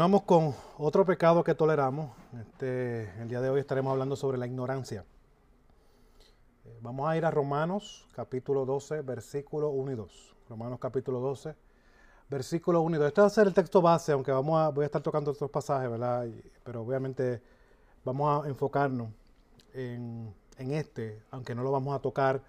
[0.00, 2.10] Continuamos con otro pecado que toleramos.
[2.40, 5.04] Este, el día de hoy estaremos hablando sobre la ignorancia.
[6.64, 10.36] Eh, vamos a ir a Romanos capítulo 12, versículo 1 y 2.
[10.48, 11.54] Romanos capítulo 12,
[12.30, 13.08] versículo 1 y 2.
[13.08, 15.50] Este va a ser el texto base, aunque vamos a, voy a estar tocando otros
[15.50, 16.26] pasajes, ¿verdad?
[16.64, 17.42] pero obviamente
[18.02, 19.10] vamos a enfocarnos
[19.74, 22.42] en, este, aunque no lo vamos a tocar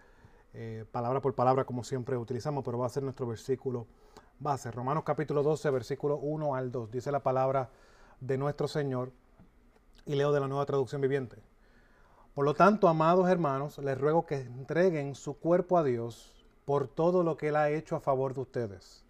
[0.54, 3.88] eh, palabra por palabra como siempre utilizamos, pero va a ser nuestro versículo
[4.41, 4.72] base.
[4.72, 6.91] Romanos capítulo 12, versículo 1 al 2.
[6.91, 7.70] Dice la palabra
[8.20, 9.12] de nuestro Señor
[10.05, 11.38] y leo de la nueva traducción viviente.
[12.34, 16.34] Por lo tanto, amados hermanos, les ruego que entreguen su cuerpo a Dios
[16.66, 19.05] por todo lo que Él ha hecho a favor de ustedes.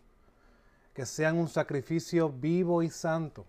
[0.94, 3.46] Que sean un sacrificio vivo y santo.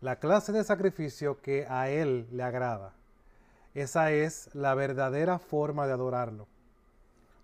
[0.00, 2.92] La clase de sacrificio que a Él le agrada.
[3.72, 6.48] Esa es la verdadera forma de adorarlo.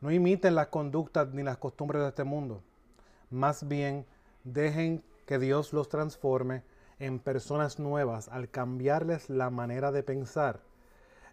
[0.02, 2.62] No imiten las conductas ni las costumbres de este mundo
[3.30, 4.06] más bien,
[4.44, 6.62] dejen que Dios los transforme
[6.98, 10.60] en personas nuevas al cambiarles la manera de pensar.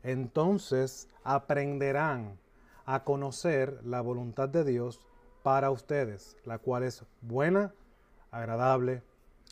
[0.03, 2.37] Entonces aprenderán
[2.85, 4.99] a conocer la voluntad de Dios
[5.41, 7.73] para ustedes, la cual es buena,
[8.31, 9.01] agradable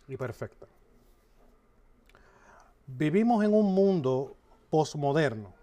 [0.08, 0.68] y perfecta.
[2.86, 4.36] Vivimos en un mundo
[4.70, 5.54] posmoderno.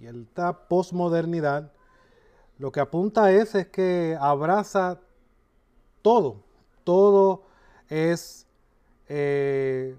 [0.00, 1.72] Y esta posmodernidad
[2.58, 4.98] lo que apunta es, es que abraza
[6.06, 6.36] todo,
[6.84, 7.42] todo
[7.88, 8.46] es,
[9.08, 9.98] eh,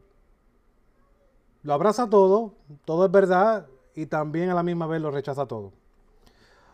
[1.63, 2.53] lo abraza todo,
[2.85, 5.73] todo es verdad y también a la misma vez lo rechaza todo.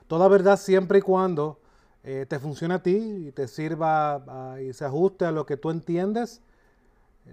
[0.08, 1.58] Toda verdad siempre y cuando
[2.03, 5.72] eh, te funcione a ti y te sirva y se ajuste a lo que tú
[5.72, 6.40] entiendes,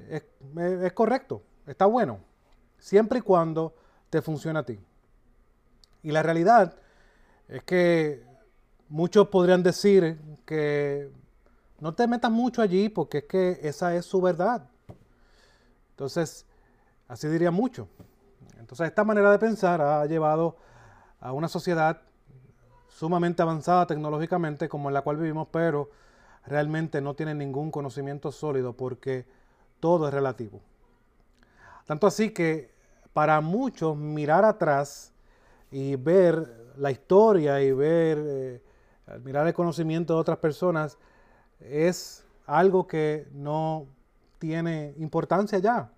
[0.09, 0.25] es,
[0.57, 2.21] es correcto, está bueno,
[2.79, 3.75] siempre y cuando
[4.09, 4.81] te funcione a ti.
[6.03, 6.75] Y la realidad
[7.47, 8.25] es que
[8.89, 11.21] muchos podrían decir que
[11.81, 14.69] no te metas mucho allí porque es que esa es su verdad.
[15.91, 16.47] Entonces,
[17.09, 17.89] así diría mucho.
[18.59, 20.57] Entonces, esta manera de pensar ha llevado
[21.21, 22.01] a una sociedad
[22.89, 25.91] sumamente avanzada tecnológicamente como en la cual vivimos, pero
[26.47, 29.27] realmente no tiene ningún conocimiento sólido porque
[29.81, 30.61] todo es relativo.
[31.87, 32.71] Tanto así que
[33.13, 35.13] para muchos mirar atrás
[35.71, 38.63] y ver la historia y ver, eh,
[39.25, 40.99] mirar el conocimiento de otras personas,
[41.61, 43.87] es algo que no
[44.39, 45.91] tiene importancia ya.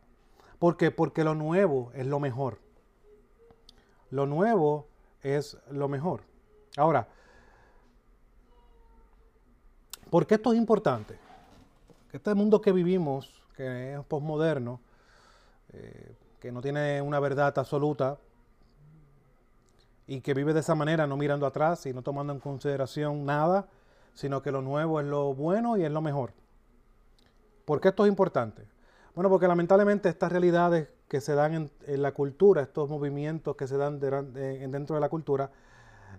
[0.58, 0.90] ¿Por qué?
[0.90, 2.58] Porque lo nuevo es lo mejor.
[4.10, 4.86] Lo nuevo
[5.22, 6.22] es lo mejor.
[6.76, 7.08] Ahora,
[10.10, 11.18] ¿por qué esto es importante?
[12.12, 14.80] Este mundo que vivimos, que es posmoderno,
[15.72, 18.18] eh, que no tiene una verdad absoluta
[20.06, 23.66] y que vive de esa manera, no mirando atrás y no tomando en consideración nada,
[24.14, 26.32] sino que lo nuevo es lo bueno y es lo mejor.
[27.64, 28.66] ¿Por qué esto es importante?
[29.14, 33.76] Bueno, porque lamentablemente estas realidades que se dan en, la cultura, estos movimientos que se
[33.76, 35.50] dan dentro de la cultura,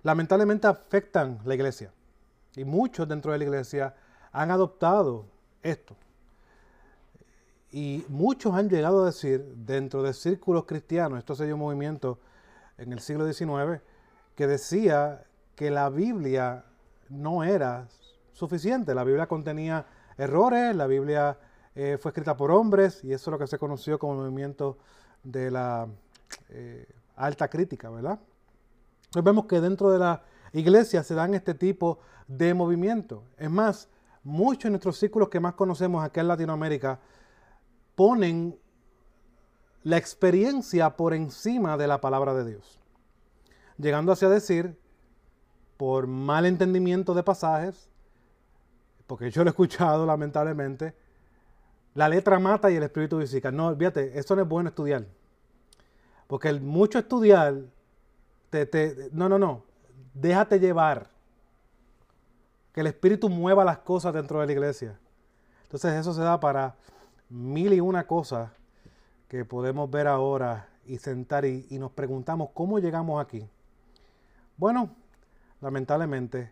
[0.04, 1.92] lamentablemente afectan la iglesia.
[2.56, 3.96] Y muchos dentro de la iglesia
[4.32, 5.26] han adoptado
[5.64, 5.96] esto.
[7.72, 12.20] Y muchos han llegado a decir, dentro de círculos cristianos, esto se dio un movimiento
[12.78, 13.82] en el siglo XIX,
[14.36, 16.66] que decía que la Biblia
[17.14, 17.88] no era
[18.34, 18.94] suficiente.
[18.94, 19.86] La Biblia contenía
[20.18, 21.38] errores, la Biblia
[21.76, 24.78] eh, fue escrita por hombres y eso es lo que se conoció como el movimiento
[25.24, 25.88] de la
[26.50, 28.20] eh, alta crítica, ¿verdad?
[29.06, 33.24] Entonces vemos que dentro de la iglesia se dan este tipo de movimientos.
[33.38, 33.90] Es más,
[34.24, 37.00] muchos de nuestros círculos que más conocemos aquí en Latinoamérica
[37.96, 38.58] ponen
[39.84, 42.80] la experiencia por encima de la palabra de Dios.
[43.78, 44.78] Llegando hacia decir
[45.78, 47.90] por mal entendimiento de pasajes,
[49.08, 50.94] porque yo lo he escuchado lamentablemente,
[51.94, 53.52] la letra mata y el espíritu física.
[53.52, 55.06] No, fíjate, eso no es bueno estudiar.
[56.28, 57.56] Porque el mucho estudiar,
[58.50, 59.64] te, no, no, no,
[60.14, 61.10] déjate llevar.
[62.72, 64.98] Que el espíritu mueva las cosas dentro de la iglesia.
[65.64, 66.76] Entonces eso se da para
[67.30, 68.50] mil y una cosas
[69.28, 73.48] que podemos ver ahora y sentar y nos preguntamos cómo llegamos aquí.
[74.58, 74.90] Bueno,
[75.64, 76.52] lamentablemente,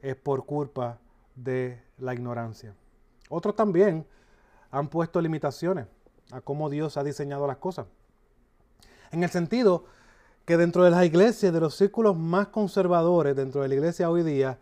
[0.00, 0.98] es por culpa
[1.34, 2.74] de la ignorancia.
[3.28, 4.06] Otros también
[4.70, 5.86] han puesto limitaciones
[6.32, 7.86] a cómo Dios ha diseñado las cosas.
[9.12, 9.84] En el sentido
[10.46, 14.22] que dentro de las iglesias, de los círculos más conservadores, dentro de la iglesia hoy
[14.22, 14.58] día,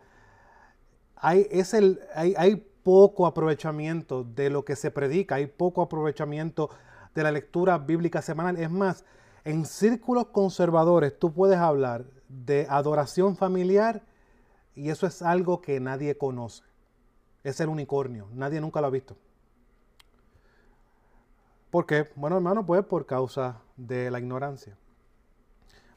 [1.15, 6.69] hay, es el, hay, hay poco aprovechamiento de lo que se predica, hay poco aprovechamiento
[7.15, 8.57] de la lectura bíblica semanal.
[8.57, 9.05] Es más,
[9.45, 14.03] en círculos conservadores tú puedes hablar de adoración familiar
[14.75, 16.65] y eso es algo que nadie conoce.
[17.43, 19.17] Es el unicornio, nadie nunca lo ha visto.
[21.71, 22.09] ¿Por qué?
[22.17, 24.77] Bueno, hermano, pues por causa de la ignorancia.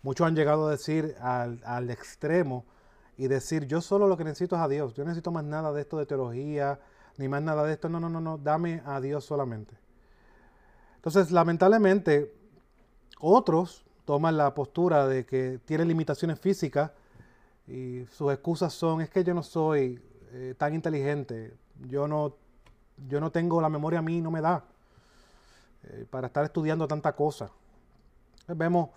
[0.01, 2.65] Muchos han llegado a decir al, al, extremo
[3.18, 4.94] y decir, yo solo lo que necesito es a Dios.
[4.94, 6.79] Yo necesito más nada de esto de teología,
[7.18, 7.89] ni más nada de esto.
[7.89, 9.77] No, no, no, no, dame a Dios solamente.
[10.95, 12.33] Entonces, lamentablemente,
[13.19, 16.92] otros toman la postura de que tienen limitaciones físicas
[17.68, 20.01] y sus excusas son, es que yo no soy
[20.31, 21.54] eh, tan inteligente,
[21.89, 22.33] yo no,
[23.09, 24.63] yo no tengo la memoria a mí, no me da
[25.83, 27.51] eh, para estar estudiando tanta cosa.
[28.48, 28.92] Vemos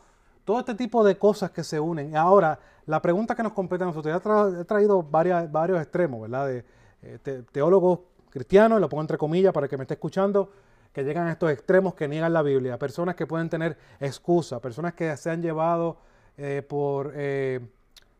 [0.44, 2.16] todo este tipo de cosas que se unen.
[2.16, 2.56] Ahora,
[2.86, 6.46] la pregunta que nos compete a nosotros, he traído varios extremos, ¿verdad?
[6.46, 6.64] De
[7.02, 7.98] eh, teólogos
[8.30, 10.52] cristianos, lo pongo entre comillas para que me esté escuchando,
[10.92, 14.94] que llegan a estos extremos que niegan la Biblia, personas que pueden tener excusa, personas
[14.94, 15.98] que se han llevado
[16.36, 17.60] eh, por eh,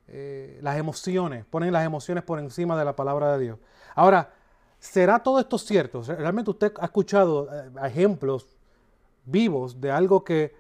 [0.07, 3.59] eh, las emociones, ponen las emociones por encima de la palabra de Dios.
[3.95, 4.33] Ahora,
[4.79, 6.03] ¿será todo esto cierto?
[6.03, 7.49] ¿Realmente usted ha escuchado
[7.83, 8.47] ejemplos
[9.25, 10.55] vivos de algo que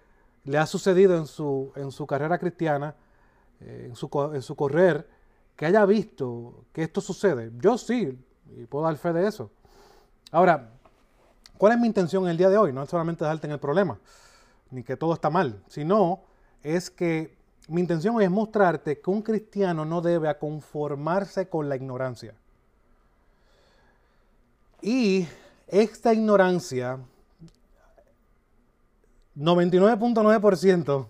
[0.45, 2.95] le ha sucedido en su, en su carrera cristiana,
[3.61, 5.07] en su, en su correr,
[5.55, 7.53] que haya visto que esto sucede?
[7.59, 8.19] Yo sí,
[8.57, 9.51] y puedo dar fe de eso.
[10.33, 10.80] Ahora,
[11.61, 12.73] ¿Cuál es mi intención en el día de hoy?
[12.73, 13.99] No es solamente dejarte en el problema,
[14.71, 16.23] ni que todo está mal, sino
[16.62, 17.37] es que
[17.69, 22.35] mi intención es mostrarte que un cristiano no debe conformarse con la ignorancia.
[24.81, 25.29] Y
[25.67, 26.99] esta ignorancia,
[29.37, 31.09] 99.9%,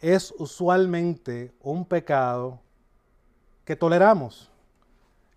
[0.00, 2.58] es usualmente un pecado
[3.64, 4.50] que toleramos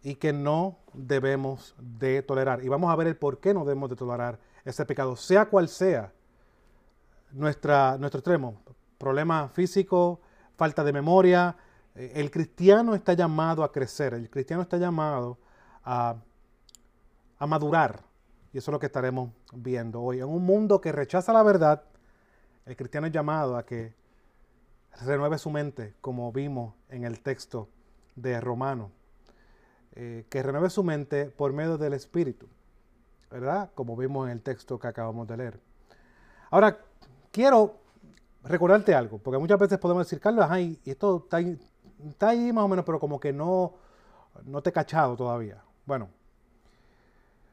[0.01, 2.63] y que no debemos de tolerar.
[2.63, 5.67] Y vamos a ver el por qué no debemos de tolerar ese pecado, sea cual
[5.67, 6.13] sea
[7.31, 8.61] nuestra, nuestro extremo.
[8.97, 10.21] Problema físico,
[10.55, 11.55] falta de memoria.
[11.95, 15.37] Eh, el cristiano está llamado a crecer, el cristiano está llamado
[15.83, 16.15] a,
[17.37, 18.03] a madurar.
[18.51, 20.19] Y eso es lo que estaremos viendo hoy.
[20.19, 21.83] En un mundo que rechaza la verdad,
[22.65, 23.93] el cristiano es llamado a que
[25.01, 27.69] renueve su mente, como vimos en el texto
[28.15, 28.91] de Romano.
[30.01, 32.47] Eh, que renueve su mente por medio del Espíritu,
[33.29, 33.69] ¿verdad?
[33.75, 35.59] Como vimos en el texto que acabamos de leer.
[36.51, 36.79] Ahora,
[37.33, 37.75] quiero
[38.45, 41.59] recordarte algo, porque muchas veces podemos decir, Carlos, y esto está ahí,
[42.07, 43.73] está más o menos, pero como que no,
[44.45, 45.61] no te he cachado todavía.
[45.85, 46.07] Bueno,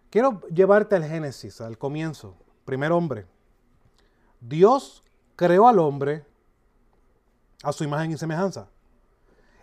[0.09, 3.27] quiero llevarte al Génesis, al comienzo, primer hombre.
[4.41, 5.03] Dios
[5.35, 6.25] creó al hombre
[7.65, 8.69] a su imagen y semejanza.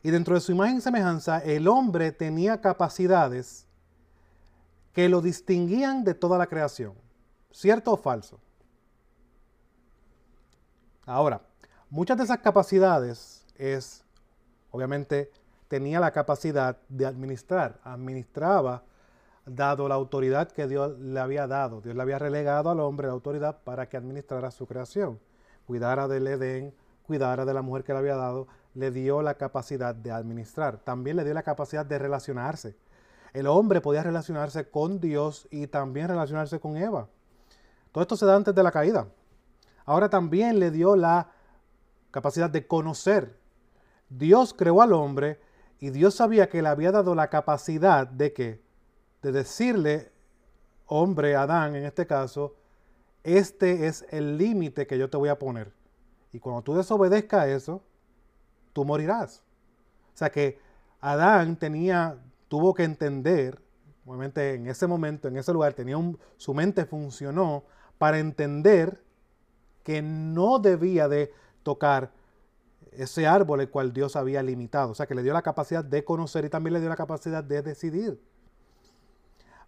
[0.04, 3.66] Y dentro de su imagen y semejanza, el hombre tenía capacidades
[4.92, 6.94] que lo distinguían de toda la creación.
[7.52, 8.40] ¿Cierto o falso?
[11.06, 11.42] Ahora,
[11.90, 14.04] muchas de esas capacidades es,
[14.72, 15.32] obviamente,
[15.70, 18.84] tenía la capacidad de administrar, administraba,
[19.46, 21.82] dado la autoridad que Dios le había dado.
[21.82, 25.20] Dios le había relegado al hombre la autoridad para que administrara su creación,
[25.66, 26.74] cuidara del Edén,
[27.04, 31.18] cuidara de la mujer que le había dado, le dio la capacidad de administrar, también
[31.18, 32.76] le dio la capacidad de relacionarse.
[33.34, 37.08] El hombre podía relacionarse con Dios y también relacionarse con Eva.
[37.92, 39.08] Todo esto se da antes de la caída.
[39.86, 41.32] Ahora también le dio la
[42.12, 43.38] capacidad de conocer.
[44.10, 45.40] Dios creó al hombre
[45.80, 48.64] y Dios sabía que le había dado la capacidad de que
[49.22, 50.12] de decirle,
[50.86, 52.56] hombre, Adán en este caso,
[53.24, 55.72] este es el límite que yo te voy a poner.
[56.32, 57.82] Y cuando tú desobedezcas eso,
[58.74, 59.44] tú morirás.
[60.14, 60.60] O sea que
[61.00, 63.62] Adán tenía, tuvo que entender,
[64.06, 67.64] obviamente en ese momento, en ese lugar, tenía un, su mente funcionó
[67.98, 69.02] para entender
[69.84, 71.32] que no debía de
[71.64, 72.12] tocar
[72.92, 74.92] ese árbol el cual Dios había limitado.
[74.92, 77.44] O sea que le dio la capacidad de conocer y también le dio la capacidad
[77.44, 78.20] de decidir.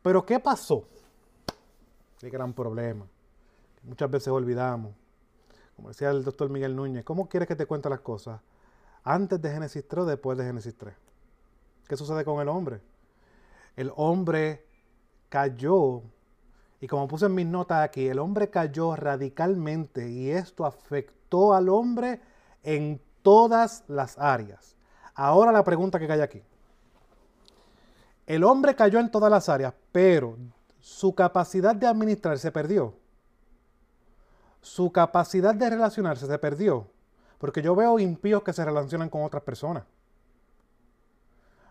[0.02, 0.88] Pero ¿qué pasó?
[2.20, 3.08] Qué gran problema.
[3.84, 4.94] Muchas veces olvidamos.
[5.76, 8.40] Como decía el doctor Miguel Núñez, ¿cómo quieres que te cuente las cosas?
[9.06, 10.94] Antes de Génesis 3 o después de Génesis 3.
[11.88, 12.82] ¿Qué sucede con el hombre?
[13.78, 14.66] El hombre
[15.30, 16.02] cayó,
[16.82, 21.70] y como puse en mis notas aquí, el hombre cayó radicalmente y esto afectó al
[21.70, 22.20] hombre
[22.64, 24.76] en todas las áreas.
[25.14, 26.42] Ahora la pregunta que cae aquí.
[28.26, 30.36] El hombre cayó en todas las áreas, pero
[30.80, 32.96] su capacidad de administrar se perdió.
[34.62, 36.88] Su capacidad de relacionarse se perdió.
[37.38, 39.84] Porque yo veo impíos que se relacionan con otras personas.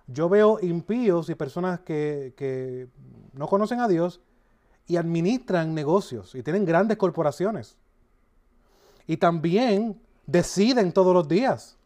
[0.07, 2.89] Yo veo impíos y personas que,
[3.33, 4.21] no conocen a Dios
[4.87, 7.77] y administran negocios y tienen grandes corporaciones.
[9.07, 11.77] Y también deciden todos los días.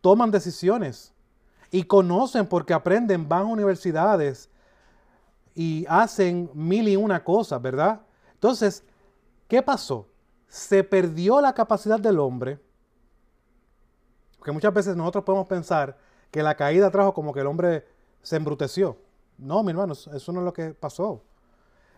[0.00, 1.12] Toman decisiones.
[1.70, 4.48] Y conocen porque aprenden, van a universidades
[5.54, 8.00] y hacen mil y una cosas, ¿verdad?
[8.34, 8.84] Entonces,
[9.48, 10.08] ¿Qué pasó?
[10.54, 12.60] Se perdió la capacidad del hombre,
[14.38, 15.98] porque muchas veces nosotros podemos pensar
[16.30, 17.84] que la caída trajo como que el hombre
[18.22, 18.96] se embruteció.
[19.36, 21.22] No, mi hermano, eso no es lo que pasó.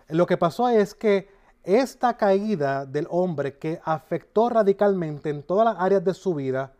[0.08, 1.28] Lo que pasó es que
[1.64, 6.72] esta caída del hombre que afectó radicalmente en todas las áreas de su vida,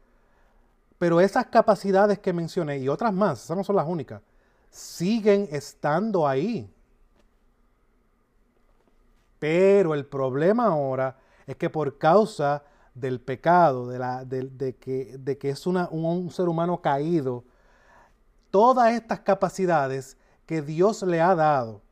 [0.97, 4.23] pero esas capacidades que mencioné y otras más, esas no son las únicas,
[4.71, 6.73] siguen estando ahí.
[9.39, 15.39] Pero el problema ahora es que por causa del pecado, de, la, de, que, de
[15.39, 17.45] que, es un ser humano caído,
[18.51, 21.83] todas estas capacidades que Dios le ha dado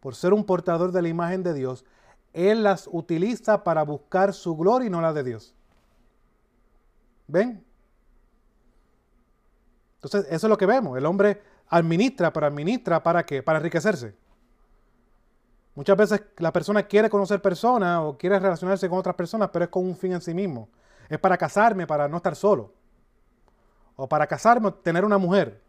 [0.00, 1.84] por ser un portador de la imagen de Dios,
[2.32, 5.54] Él las utiliza para buscar su gloria y no la de Dios.
[7.26, 7.64] ¿Ven?
[9.96, 10.96] Entonces, eso es lo que vemos.
[10.96, 13.42] El hombre administra, pero administra para qué?
[13.42, 14.14] Para enriquecerse.
[15.76, 19.70] Muchas veces la persona quiere conocer personas o quiere relacionarse con otras personas, pero es
[19.70, 20.70] con un fin en sí mismo.
[21.06, 22.72] Es para casarme, para no estar solo.
[23.94, 25.62] O para casarme, tener una mujer.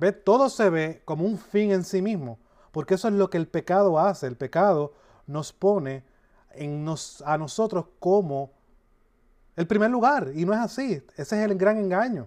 [0.00, 0.10] ¿Ve?
[0.10, 2.40] Todo se ve como un fin en sí mismo,
[2.72, 4.26] porque eso es lo que el pecado hace.
[4.26, 4.92] El pecado
[5.28, 6.02] nos pone
[6.50, 8.50] en nos, a nosotros como
[9.54, 11.00] el primer lugar, y no es así.
[11.16, 12.26] Ese es el gran engaño.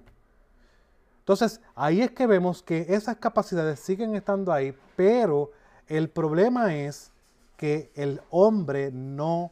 [1.19, 5.51] Entonces, ahí es que vemos que esas capacidades siguen estando ahí, pero
[5.89, 7.11] el problema es
[7.57, 9.51] que el hombre no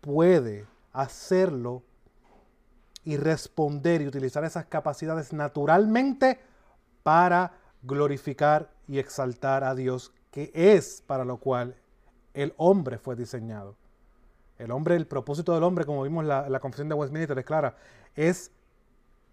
[0.00, 1.82] puede hacerlo
[3.04, 6.40] y responder y utilizar esas capacidades naturalmente
[7.02, 11.76] para glorificar y exaltar a Dios, que es para lo cual
[12.32, 13.76] el hombre fue diseñado.
[14.58, 17.76] El hombre, el propósito del hombre, como vimos la, la confesión de Westminster, es clara,
[18.14, 18.50] es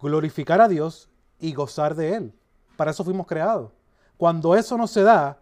[0.01, 1.09] glorificar a Dios
[1.39, 2.33] y gozar de Él.
[2.75, 3.71] Para eso fuimos creados.
[4.17, 5.39] Cuando eso no se da,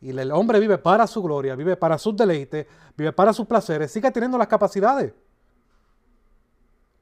[0.00, 2.66] y el hombre vive para su gloria, vive para sus deleites,
[2.96, 5.12] vive para sus placeres, sigue teniendo las capacidades.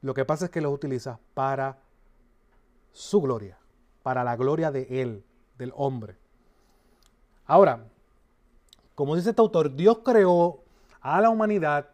[0.01, 1.77] Lo que pasa es que los utiliza para
[2.91, 3.59] su gloria
[4.03, 5.23] para la gloria de Él,
[5.57, 6.17] del hombre.
[7.45, 7.85] Ahora,
[8.95, 10.63] como dice este autor, Dios creó
[11.01, 11.87] a la humanidad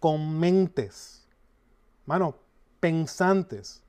[0.00, 1.26] con mentes,
[2.06, 2.36] mano,
[2.80, 3.82] pensantes.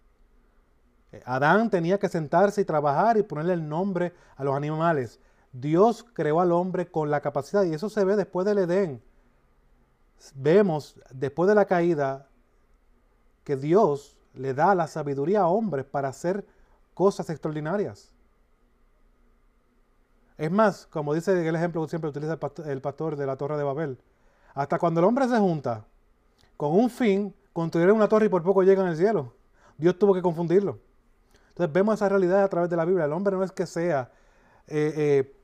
[1.26, 5.20] Adán tenía que sentarse y trabajar y ponerle el nombre a los animales.
[5.52, 9.02] Dios creó al hombre con la capacidad, y eso se ve después del Edén.
[10.36, 12.28] Vemos después de la caída
[13.44, 16.46] que Dios le da la sabiduría a hombres para hacer
[16.94, 18.12] cosas extraordinarias.
[20.38, 23.64] Es más, como dice el ejemplo que siempre utiliza el pastor, de la Torre de
[23.64, 24.00] Babel,
[24.54, 25.86] hasta cuando el hombre se junta
[26.56, 29.34] con un fin, construyeron una torre y por poco llegan al cielo.
[29.78, 30.80] Dios tuvo que confundirlo.
[31.50, 33.06] Entonces vemos esa realidad a través de la Biblia.
[33.06, 34.12] El hombre no es que sea,
[34.68, 35.39] eh, eh,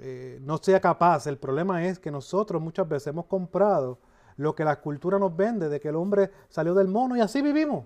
[0.00, 1.26] eh, no sea capaz.
[1.26, 3.98] El problema es que nosotros muchas veces hemos comprado
[4.36, 7.42] lo que la cultura nos vende, de que el hombre salió del mono y así
[7.42, 7.84] vivimos.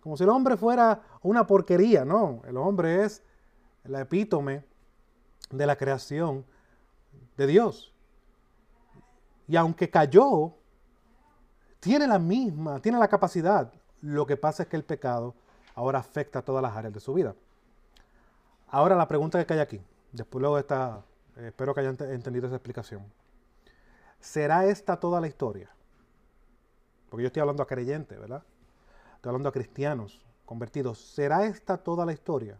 [0.00, 2.40] Como si el hombre fuera una porquería, no.
[2.46, 3.22] El hombre es
[3.84, 4.64] la epítome
[5.50, 6.44] de la creación
[7.36, 7.92] de Dios.
[9.46, 10.54] Y aunque cayó,
[11.80, 13.72] tiene la misma, tiene la capacidad.
[14.00, 15.34] Lo que pasa es que el pecado
[15.74, 17.34] ahora afecta a todas las áreas de su vida.
[18.68, 19.80] Ahora la pregunta que hay aquí,
[20.12, 21.09] después luego está, eh,
[21.46, 23.04] espero que hayan entendido esa explicación.
[24.20, 25.70] ¿Será esta toda la historia?
[27.08, 28.44] Porque yo estoy hablando a creyentes, ¿verdad?
[29.16, 32.58] estoy hablando a cristianos convertidos, ¿será esta toda la historia?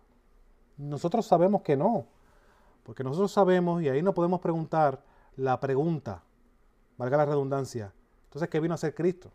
[0.77, 2.07] Nosotros sabemos que no,
[2.85, 5.03] porque nosotros sabemos, y ahí no podemos preguntar
[5.37, 6.23] la pregunta,
[6.99, 7.93] valga la redundancia,
[8.25, 9.33] entonces, ¿qué vino a hacer Cristo?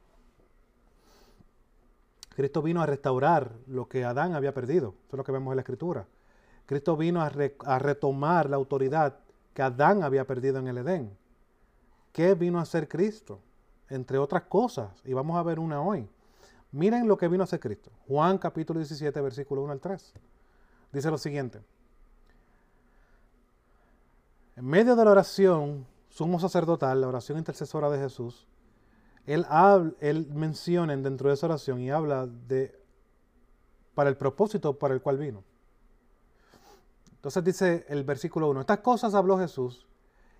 [2.29, 5.57] Cristo vino a restaurar lo que Adán había perdido, eso es lo que vemos en
[5.57, 6.07] la Escritura.
[6.65, 7.31] Cristo vino a,
[7.65, 9.19] a retomar la autoridad
[9.55, 11.17] que Adán había perdido en el Edén.
[12.11, 13.39] ¿Qué vino a hacer Cristo?
[13.89, 16.07] Entre otras cosas, y vamos a ver una hoy.
[16.73, 17.89] Miren lo que vino a hacer Cristo.
[18.05, 20.13] Juan capítulo 17, versículo 1 al 3.
[20.91, 21.61] Dice lo siguiente.
[24.57, 28.47] En medio de la oración sumo sacerdotal, la oración intercesora de Jesús,
[29.25, 29.45] él,
[30.01, 32.77] él menciona dentro de esa oración y habla de
[33.93, 35.45] para el propósito para el cual vino.
[37.25, 39.87] Entonces dice el versículo 1, estas cosas habló Jesús,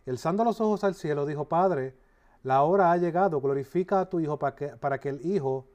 [0.05, 1.95] y alzando los ojos al cielo, dijo, Padre,
[2.43, 5.65] la hora ha llegado, glorifica a tu Hijo para que, para que el Hijo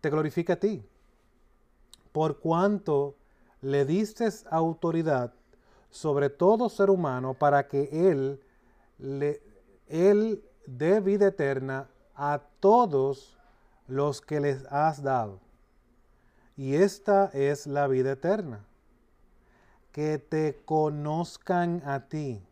[0.00, 0.82] te glorifica a ti,
[2.12, 3.14] por cuanto
[3.60, 5.34] le diste autoridad
[5.90, 8.40] sobre todo ser humano para que Él,
[8.96, 9.42] le,
[9.86, 13.36] él dé vida eterna a todos
[13.86, 15.40] los que les has dado.
[16.56, 18.64] Y esta es la vida eterna,
[19.92, 22.42] que te conozcan a ti,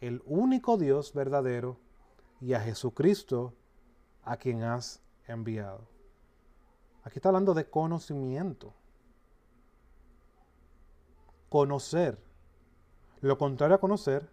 [0.00, 1.78] el único Dios verdadero
[2.40, 3.54] y a Jesucristo
[4.22, 5.86] a quien has enviado.
[7.02, 8.74] Aquí está hablando de conocimiento.
[11.48, 12.18] Conocer.
[13.20, 14.30] Lo contrario a conocer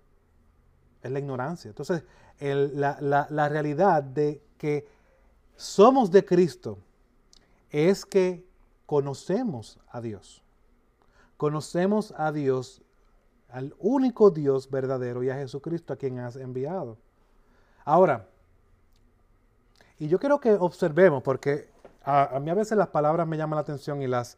[1.02, 1.70] es la ignorancia.
[1.70, 2.04] Entonces,
[2.40, 4.88] la, la realidad de que
[5.56, 6.78] somos de Cristo
[7.70, 8.46] es que
[8.86, 10.45] conocemos a Dios.
[11.38, 12.82] Conocemos a Dios,
[13.50, 16.98] al único Dios verdadero y a Jesucristo a quien has enviado.
[17.84, 18.28] Ahora,
[20.00, 21.70] y yo quiero que observemos, porque
[22.04, 24.38] a, mí a veces las palabras me llaman la atención y las,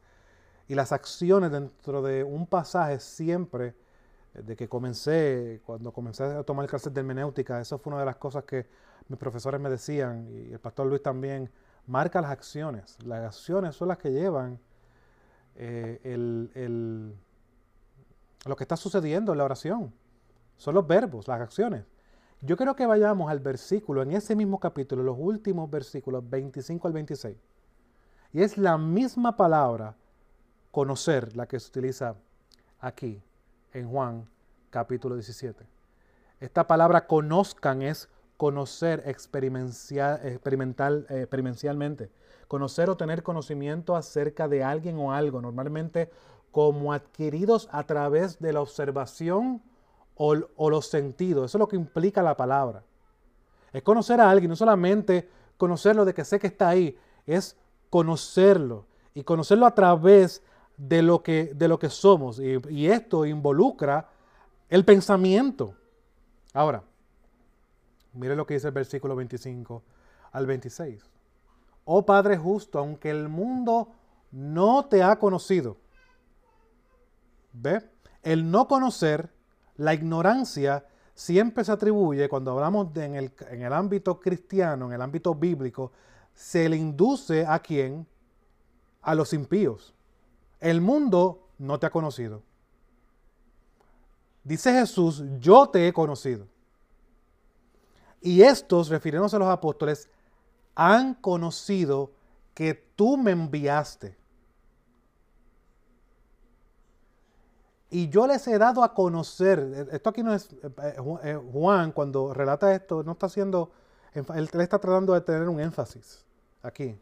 [0.68, 3.76] y las acciones dentro de un pasaje siempre,
[4.34, 8.06] eh, de que comencé, cuando comencé a tomar clases de hermenéutica, eso fue una de
[8.06, 8.68] las cosas que
[9.08, 11.50] mis profesores me decían, y el pastor Luis también,
[11.86, 12.98] marca las acciones.
[13.04, 14.60] Las acciones son las que llevan
[15.58, 17.14] eh, el,
[18.46, 19.94] lo que está sucediendo en la oración.
[20.56, 21.84] Son los verbos, las acciones.
[22.42, 26.94] Yo quiero que vayamos al versículo, en ese mismo capítulo, los últimos versículos 25 al
[26.94, 27.38] 26.
[28.34, 29.96] Y es la misma palabra,
[30.72, 32.16] conocer, la que se utiliza
[32.80, 33.22] aquí,
[33.74, 34.30] en Juan
[34.70, 35.66] capítulo 17.
[36.40, 40.22] Esta palabra conozcan es conocer experimental,
[41.10, 42.12] eh, experiencialmente.
[42.48, 46.10] Conocer o tener conocimiento acerca de alguien o algo, normalmente
[46.52, 49.62] como adquiridos a través de la observación
[50.16, 51.46] o, los sentidos.
[51.46, 52.84] Eso es lo que implica la palabra.
[53.72, 57.56] Es conocer a alguien, no solamente conocerlo de que sé que está ahí, es
[57.90, 60.42] conocerlo y conocerlo a través
[60.78, 62.40] de lo que, de lo que somos.
[62.40, 64.10] Y, y esto involucra
[64.70, 65.76] el pensamiento.
[66.54, 66.82] Ahora,
[68.14, 69.84] mire lo que dice el versículo 25
[70.32, 71.17] al 26.
[71.90, 73.88] Oh Padre justo, aunque el mundo
[74.30, 75.78] no te ha conocido.
[77.54, 77.82] ¿Ve?
[78.24, 79.30] El no conocer
[79.78, 85.02] la ignorancia siempre se atribuye, cuando hablamos en, el, en, el, ámbito cristiano, en el
[85.02, 85.94] ámbito bíblico,
[86.34, 88.06] se le induce a quién?
[89.02, 89.94] A los impíos.
[90.60, 92.44] El mundo no te ha conocido.
[94.44, 96.48] Dice Jesús, yo te he conocido.
[98.20, 100.10] Y estos, refiriéndose a los apóstoles,
[100.80, 102.12] han conocido
[102.54, 104.16] que tú me enviaste.
[107.90, 112.32] Y yo les he dado a conocer, esto aquí no es, eh, eh, Juan cuando
[112.32, 113.72] relata esto, no está haciendo,
[114.14, 116.24] él está tratando de tener un énfasis
[116.62, 116.96] aquí.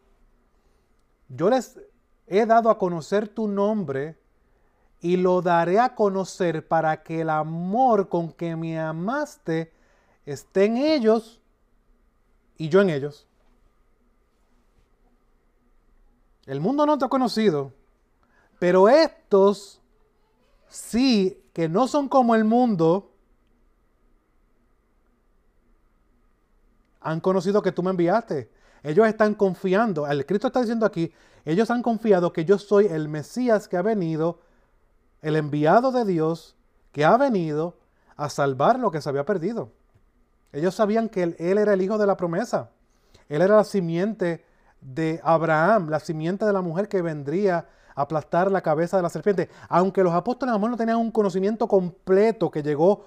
[1.28, 1.78] Yo les
[2.28, 4.18] he dado a conocer tu nombre
[5.02, 9.74] y lo daré a conocer para que el amor con que me amaste
[10.26, 11.42] esté en ellos
[12.58, 13.28] y yo en ellos.
[16.46, 17.74] El mundo no te ha conocido,
[18.60, 19.82] pero estos
[20.68, 23.12] sí que no son como el mundo,
[27.02, 28.50] han conocido que tú me enviaste.
[28.84, 31.12] Ellos están confiando, el Cristo está diciendo aquí,
[31.46, 34.40] ellos han confiado que yo soy el Mesías que ha venido,
[35.22, 36.56] el enviado de Dios
[36.92, 37.78] que ha venido
[38.16, 39.72] a salvar lo que se había perdido.
[40.52, 42.70] Ellos sabían que él, él era el hijo de la promesa.
[43.28, 44.46] Él era la simiente
[44.94, 49.50] de Abraham, la simiente de la mujer que vendría aplastar la cabeza de la serpiente.
[49.70, 53.06] Aunque los apóstoles a lo mejor no tenían un conocimiento completo que llegó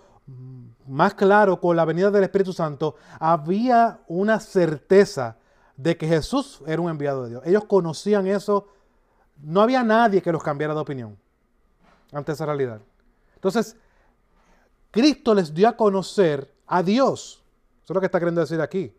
[0.87, 5.37] más claro con la venida del Espíritu Santo, había una certeza
[5.77, 7.43] de que Jesús era un enviado de Dios.
[7.47, 8.67] Ellos conocían eso.
[9.41, 11.17] No había nadie que los cambiara de opinión
[12.13, 12.81] ante esa realidad.
[13.35, 13.77] Entonces,
[14.91, 17.45] Cristo les dio a conocer a Dios.
[17.85, 18.93] Eso es lo que está queriendo decir aquí.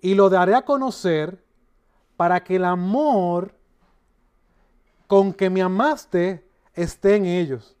[0.00, 1.42] Y lo daré a conocer
[2.16, 3.54] para que el amor
[5.06, 7.76] con que me amaste esté en ellos.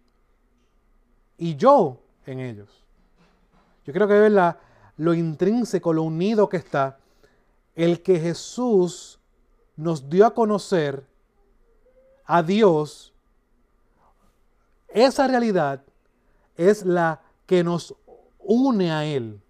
[1.36, 2.84] Y yo en ellos.
[3.84, 4.58] Yo creo que ver la,
[4.96, 6.98] lo intrínseco, lo unido que está,
[7.74, 9.18] el que Jesús
[9.76, 11.06] nos dio a conocer
[12.24, 13.14] a Dios,
[14.88, 15.82] esa realidad
[16.56, 17.94] es la que nos
[18.38, 19.40] une a Él.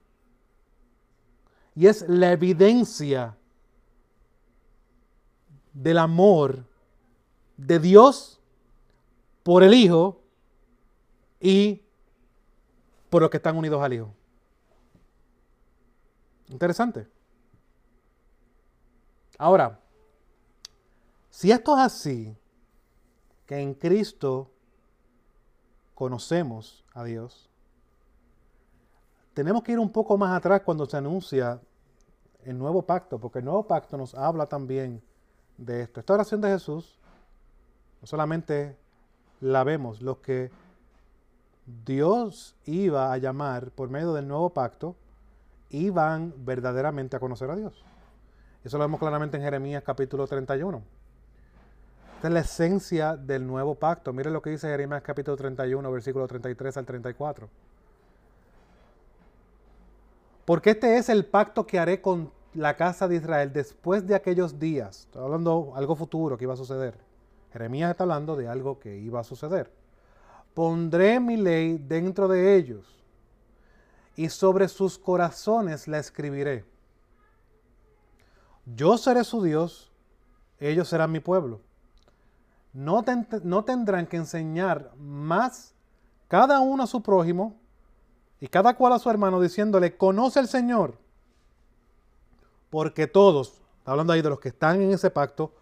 [1.78, 3.36] Y es la evidencia
[5.72, 6.64] del amor
[7.56, 8.40] de Dios
[9.44, 10.20] por el Hijo
[11.38, 11.80] y
[13.08, 14.12] por los que están unidos al Hijo.
[16.48, 17.06] Interesante.
[19.38, 19.78] Ahora,
[21.30, 22.36] si esto es así,
[23.46, 24.50] que en Cristo
[25.94, 27.48] conocemos a Dios,
[29.32, 31.60] tenemos que ir un poco más atrás cuando se anuncia
[32.44, 35.02] el nuevo pacto, porque el nuevo pacto nos habla también
[35.56, 36.00] de esto.
[36.00, 36.98] Esta oración de Jesús
[38.00, 38.76] no solamente
[39.40, 40.50] la vemos, los que
[41.84, 44.96] Dios iba a llamar por medio del nuevo pacto,
[45.70, 47.84] iban verdaderamente a conocer a Dios.
[48.64, 50.82] Eso lo vemos claramente en Jeremías capítulo 31.
[52.16, 54.12] Esta es la esencia del nuevo pacto.
[54.12, 57.48] Miren lo que dice Jeremías capítulo 31, versículo 33 al 34.
[60.48, 64.58] Porque este es el pacto que haré con la casa de Israel después de aquellos
[64.58, 65.00] días.
[65.00, 66.96] Estoy hablando algo futuro que iba a suceder.
[67.52, 69.70] Jeremías está hablando de algo que iba a suceder.
[70.54, 72.86] Pondré mi ley dentro de ellos
[74.16, 76.64] y sobre sus corazones la escribiré.
[78.64, 79.92] Yo seré su Dios,
[80.60, 81.60] ellos serán mi pueblo.
[82.72, 83.04] No,
[83.42, 85.74] no tendrán que enseñar más
[86.26, 87.60] cada uno a su prójimo
[88.40, 90.98] y cada cual a su hermano diciéndole, conoce al Señor.
[92.70, 95.52] Porque todos, hablando ahí de los que están en ese pacto,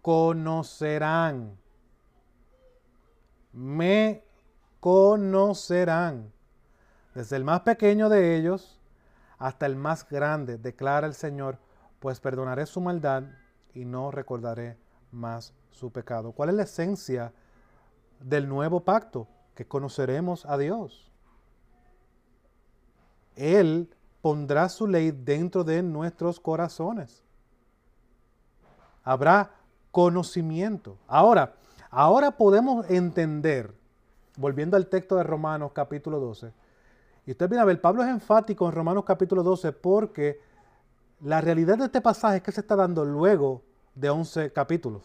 [0.00, 1.58] conocerán.
[3.52, 4.24] Me
[4.80, 6.32] conocerán.
[7.14, 8.78] Desde el más pequeño de ellos
[9.38, 11.58] hasta el más grande, declara el Señor,
[11.98, 13.24] pues perdonaré su maldad
[13.74, 14.78] y no recordaré
[15.10, 16.32] más su pecado.
[16.32, 17.32] ¿Cuál es la esencia
[18.20, 19.28] del nuevo pacto?
[19.54, 21.05] Que conoceremos a Dios.
[23.36, 23.88] Él
[24.20, 27.22] pondrá su ley dentro de nuestros corazones.
[29.04, 29.52] Habrá
[29.92, 30.98] conocimiento.
[31.06, 31.54] Ahora,
[31.90, 33.72] ahora podemos entender,
[34.36, 36.52] volviendo al texto de Romanos capítulo 12,
[37.26, 40.40] y usted viene a ver, Pablo es enfático en Romanos capítulo 12 porque
[41.20, 43.62] la realidad de este pasaje es que se está dando luego
[43.94, 45.02] de 11 capítulos.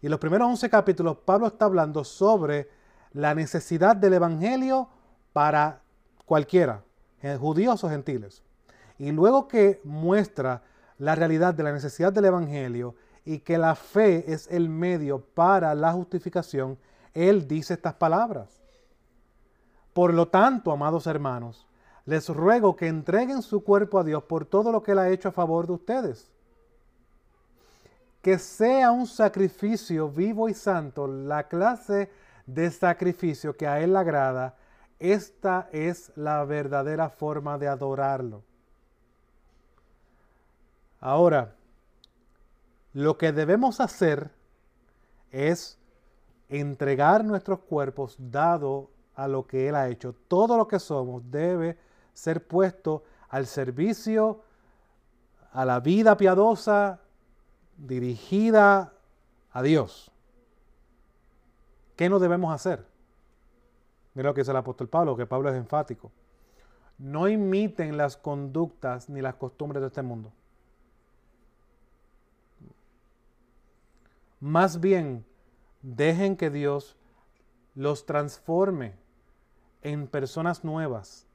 [0.00, 2.70] Y los primeros 11 capítulos Pablo está hablando sobre
[3.12, 4.88] la necesidad del Evangelio
[5.32, 5.82] para
[6.24, 6.82] cualquiera,
[7.38, 8.42] judíos o gentiles.
[8.98, 10.62] Y luego que muestra
[10.98, 15.74] la realidad de la necesidad del Evangelio y que la fe es el medio para
[15.74, 16.78] la justificación,
[17.16, 18.62] él dice estas palabras.
[19.94, 21.66] Por lo tanto, amados hermanos,
[22.04, 25.30] les ruego que entreguen su cuerpo a Dios por todo lo que Él ha hecho
[25.30, 26.30] a favor de ustedes.
[28.20, 32.10] Que sea un sacrificio vivo y santo, la clase
[32.44, 34.54] de sacrificio que a Él le agrada
[34.98, 38.42] esta es la verdadera forma de adorarlo.
[41.00, 41.54] Ahora,
[42.94, 44.30] lo que debemos hacer
[45.30, 45.78] es
[46.48, 50.14] entregar nuestros cuerpos dado a lo que Él ha hecho.
[50.28, 51.76] Todo lo que somos debe
[52.14, 54.40] ser puesto al servicio,
[55.52, 57.00] a la vida piadosa
[57.76, 58.92] dirigida
[59.52, 60.10] a Dios.
[61.96, 62.86] ¿Qué no debemos hacer?
[64.16, 66.10] Mira lo que dice el apóstol Pablo, que Pablo es enfático.
[66.96, 70.32] No imiten las conductas ni las costumbres de este mundo.
[74.40, 75.26] Más bien,
[75.82, 76.96] dejen que Dios
[77.74, 78.94] los transforme
[79.82, 81.26] en personas nuevas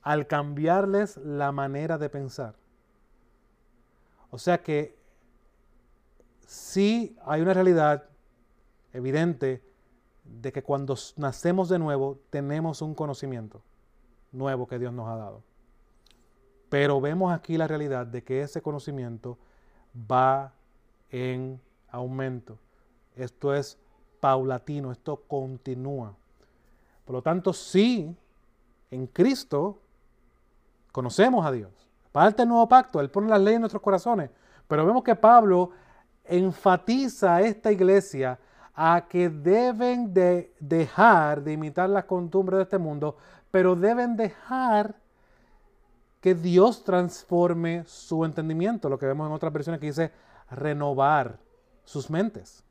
[0.00, 2.54] al cambiarles la manera de pensar.
[4.30, 4.96] O sea que
[6.46, 8.08] sí hay una realidad
[8.94, 9.67] evidente
[10.40, 13.62] de que cuando nacemos de nuevo tenemos un conocimiento
[14.32, 15.42] nuevo que Dios nos ha dado.
[16.68, 19.38] Pero vemos aquí la realidad de que ese conocimiento
[20.10, 20.52] va
[21.10, 21.60] en
[21.90, 22.58] aumento.
[23.16, 23.78] Esto es
[24.20, 26.14] paulatino, esto continúa.
[27.04, 28.14] Por lo tanto, sí,
[28.90, 29.80] en Cristo
[30.92, 31.72] conocemos a Dios.
[32.12, 34.30] Parte del nuevo pacto, Él pone las leyes en nuestros corazones.
[34.66, 35.70] Pero vemos que Pablo
[36.24, 38.38] enfatiza a esta iglesia
[38.80, 43.16] a que deben de dejar de imitar las costumbres de este mundo,
[43.50, 44.94] pero deben dejar
[46.20, 50.12] que Dios transforme su entendimiento, lo que vemos en otras versiones que dice
[50.48, 51.40] renovar
[51.82, 52.62] sus mentes,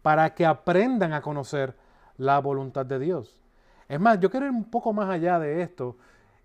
[0.00, 1.76] para que aprendan a conocer
[2.16, 3.42] la voluntad de Dios.
[3.90, 5.98] Es más, yo quiero ir un poco más allá de esto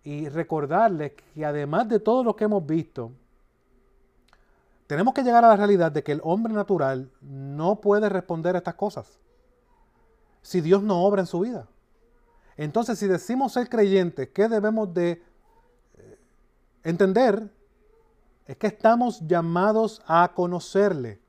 [0.03, 3.13] y recordarles que además de todo lo que hemos visto,
[4.89, 8.57] tenemos que llegar a la realidad de que el hombre natural no puede responder a
[8.57, 9.19] estas cosas
[10.41, 11.67] si Dios no obra en su vida.
[12.57, 15.21] Entonces, si decimos ser creyentes, ¿qué debemos de
[15.93, 16.19] eh,
[16.83, 17.53] entender?
[18.47, 21.21] Es que estamos llamados a conocerle.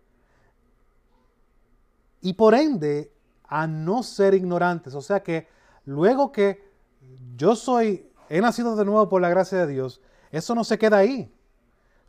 [2.23, 3.13] Y por ende,
[3.45, 4.95] a no ser ignorantes.
[4.95, 5.49] O sea que
[5.85, 6.67] luego que
[7.37, 10.97] yo soy, he nacido de nuevo por la gracia de Dios, eso no se queda
[10.97, 11.31] ahí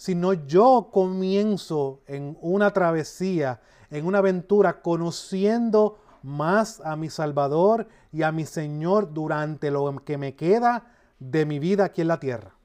[0.01, 3.61] sino yo comienzo en una travesía,
[3.91, 10.17] en una aventura, conociendo más a mi Salvador y a mi Señor durante lo que
[10.17, 12.55] me queda de mi vida aquí en la tierra.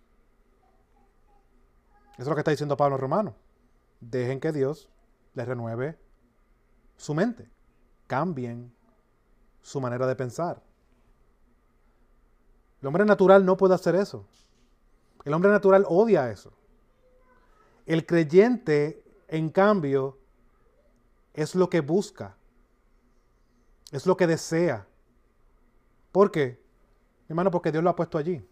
[2.13, 3.35] Eso es lo que está diciendo Pablo Romano.
[4.01, 4.89] Dejen que Dios
[5.35, 5.99] les renueve
[6.97, 7.51] su mente.
[8.07, 8.73] Cambien
[9.61, 10.63] su manera de pensar.
[12.81, 14.25] El hombre natural no puede hacer eso.
[15.27, 16.55] El hombre natural odia eso.
[17.87, 20.19] El creyente, en cambio,
[21.35, 22.37] es lo que busca,
[23.93, 24.87] es lo que desea.
[26.11, 26.61] ¿Por qué?
[27.29, 28.45] Hermano, porque Dios lo ha puesto allí.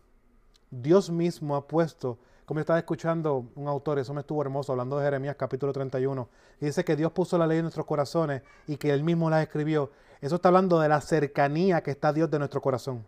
[0.70, 5.04] Dios mismo ha puesto, como estaba escuchando un autor, eso me estuvo hermoso, hablando de
[5.04, 6.28] Jeremías capítulo 31,
[6.60, 9.42] y dice que Dios puso la ley en nuestros corazones y que Él mismo la
[9.42, 9.90] escribió.
[10.20, 13.04] Eso está hablando de la cercanía que está Dios de nuestro corazón.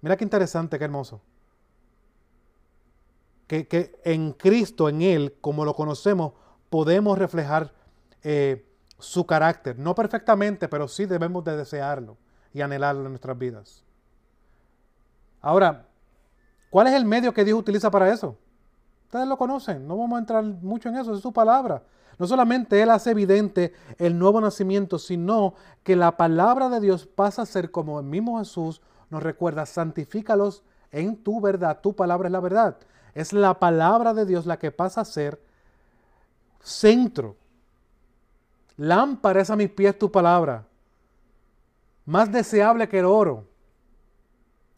[0.00, 1.20] Mira qué interesante, qué hermoso.
[3.48, 6.34] Que, en Cristo, en Él, como lo conocemos,
[6.70, 7.72] podemos reflejar
[8.22, 8.64] eh,
[8.98, 9.78] su carácter.
[9.78, 12.16] No perfectamente, pero sí debemos de desearlo
[12.52, 13.82] y anhelarlo en nuestras vidas.
[15.40, 15.86] Ahora,
[16.70, 18.36] ¿cuál es el medio que Dios utiliza para eso?
[19.04, 21.82] Ustedes lo conocen, no vamos a entrar mucho en eso, es su palabra.
[22.18, 27.42] No solamente Él hace evidente el nuevo nacimiento, sino que la palabra de Dios pasa
[27.42, 32.32] a ser como el mismo Jesús nos recuerda, santifícalos en tu verdad, tu palabra es
[32.32, 32.76] la verdad.
[33.14, 35.40] Es la palabra de Dios la que pasa a ser
[36.60, 37.36] centro.
[38.76, 40.64] Lámpara es a mis pies tu palabra.
[42.04, 43.44] Más deseable que el oro.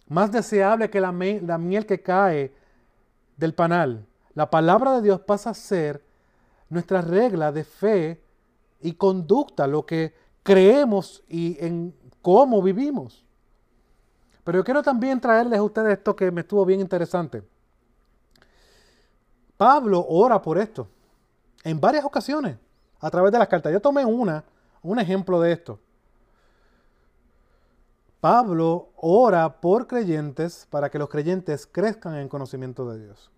[0.08, 2.52] Más deseable que la, la miel que cae
[3.36, 4.06] del panal.
[4.34, 6.02] La palabra de Dios pasa a ser
[6.68, 8.22] nuestra regla de fe
[8.80, 13.24] y conducta, lo que creemos y en cómo vivimos.
[14.44, 17.42] Pero yo quiero también traerles a ustedes esto que me estuvo bien interesante.
[19.60, 20.88] Pablo ora por esto
[21.64, 22.56] en varias ocasiones
[22.98, 23.70] a través de las cartas.
[23.70, 24.42] Yo tomé una,
[24.80, 25.78] un ejemplo de esto.
[28.22, 33.30] Pablo ora por creyentes para que los creyentes crezcan en conocimiento de Dios.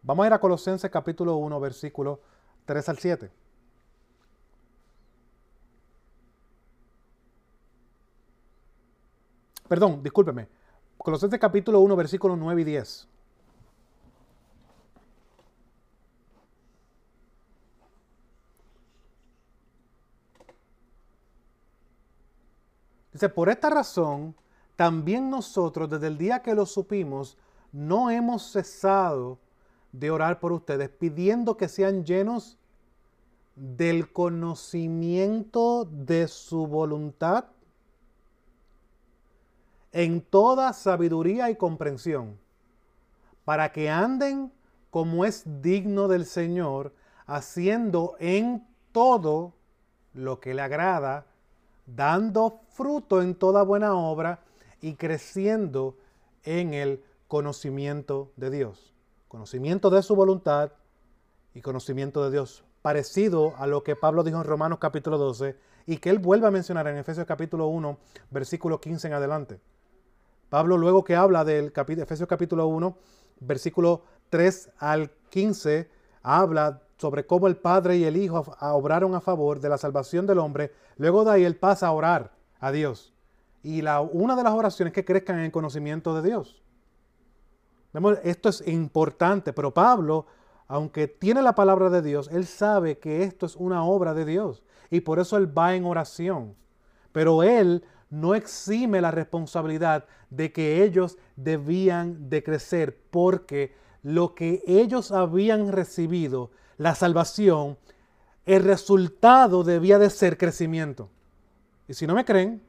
[0.00, 2.20] Vamos a ir a Colosenses capítulo 1, versículo
[2.64, 3.30] 3 al 7.
[9.68, 10.48] Perdón, discúlpeme.
[10.96, 13.08] Colosenses capítulo 1, versículos 9 y 10.
[23.16, 24.36] Dice, por esta razón,
[24.76, 27.38] también nosotros desde el día que lo supimos,
[27.72, 29.38] no hemos cesado
[29.90, 32.58] de orar por ustedes, pidiendo que sean llenos
[33.54, 37.46] del conocimiento de su voluntad
[39.92, 42.38] en toda sabiduría y comprensión,
[43.46, 44.52] para que anden
[44.90, 46.92] como es digno del Señor,
[47.24, 49.54] haciendo en todo
[50.12, 51.24] lo que le agrada,
[51.86, 54.40] dando fruto en toda buena obra
[54.80, 55.96] y creciendo
[56.42, 58.94] en el conocimiento de Dios.
[59.28, 60.72] Conocimiento de su voluntad
[61.54, 62.64] y conocimiento de Dios.
[62.82, 66.50] Parecido a lo que Pablo dijo en Romanos capítulo 12 y que él vuelve a
[66.50, 67.98] mencionar en Efesios capítulo 1,
[68.30, 69.60] versículo 15 en adelante.
[70.48, 72.96] Pablo luego que habla del capítulo, Efesios capítulo 1,
[73.40, 75.88] versículo 3 al 15,
[76.26, 80.40] habla sobre cómo el Padre y el Hijo obraron a favor de la salvación del
[80.40, 80.72] hombre.
[80.96, 83.14] Luego de ahí él pasa a orar a Dios.
[83.62, 86.62] Y la, una de las oraciones es que crezcan en el conocimiento de Dios.
[88.24, 90.26] Esto es importante, pero Pablo,
[90.66, 94.64] aunque tiene la palabra de Dios, él sabe que esto es una obra de Dios.
[94.90, 96.56] Y por eso él va en oración.
[97.12, 104.62] Pero él no exime la responsabilidad de que ellos debían de crecer, porque lo que
[104.66, 107.78] ellos habían recibido, la salvación,
[108.44, 111.10] el resultado debía de ser crecimiento.
[111.88, 112.62] Y si no me creen,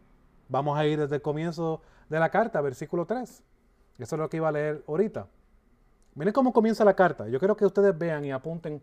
[0.49, 3.43] vamos a ir desde el comienzo de la carta, versículo 3.
[3.99, 5.27] Eso es lo que iba a leer ahorita.
[6.15, 7.27] Miren cómo comienza la carta.
[7.27, 8.81] Yo quiero que ustedes vean y apunten,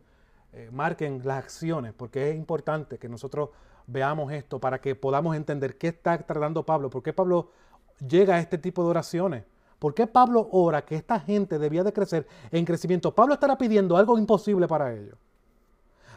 [0.53, 3.51] eh, marquen las acciones, porque es importante que nosotros
[3.87, 7.51] veamos esto para que podamos entender qué está tratando Pablo, por qué Pablo
[8.07, 9.45] llega a este tipo de oraciones.
[9.79, 13.15] ¿Por qué Pablo ora que esta gente debía de crecer en crecimiento?
[13.15, 15.17] Pablo estará pidiendo algo imposible para ellos.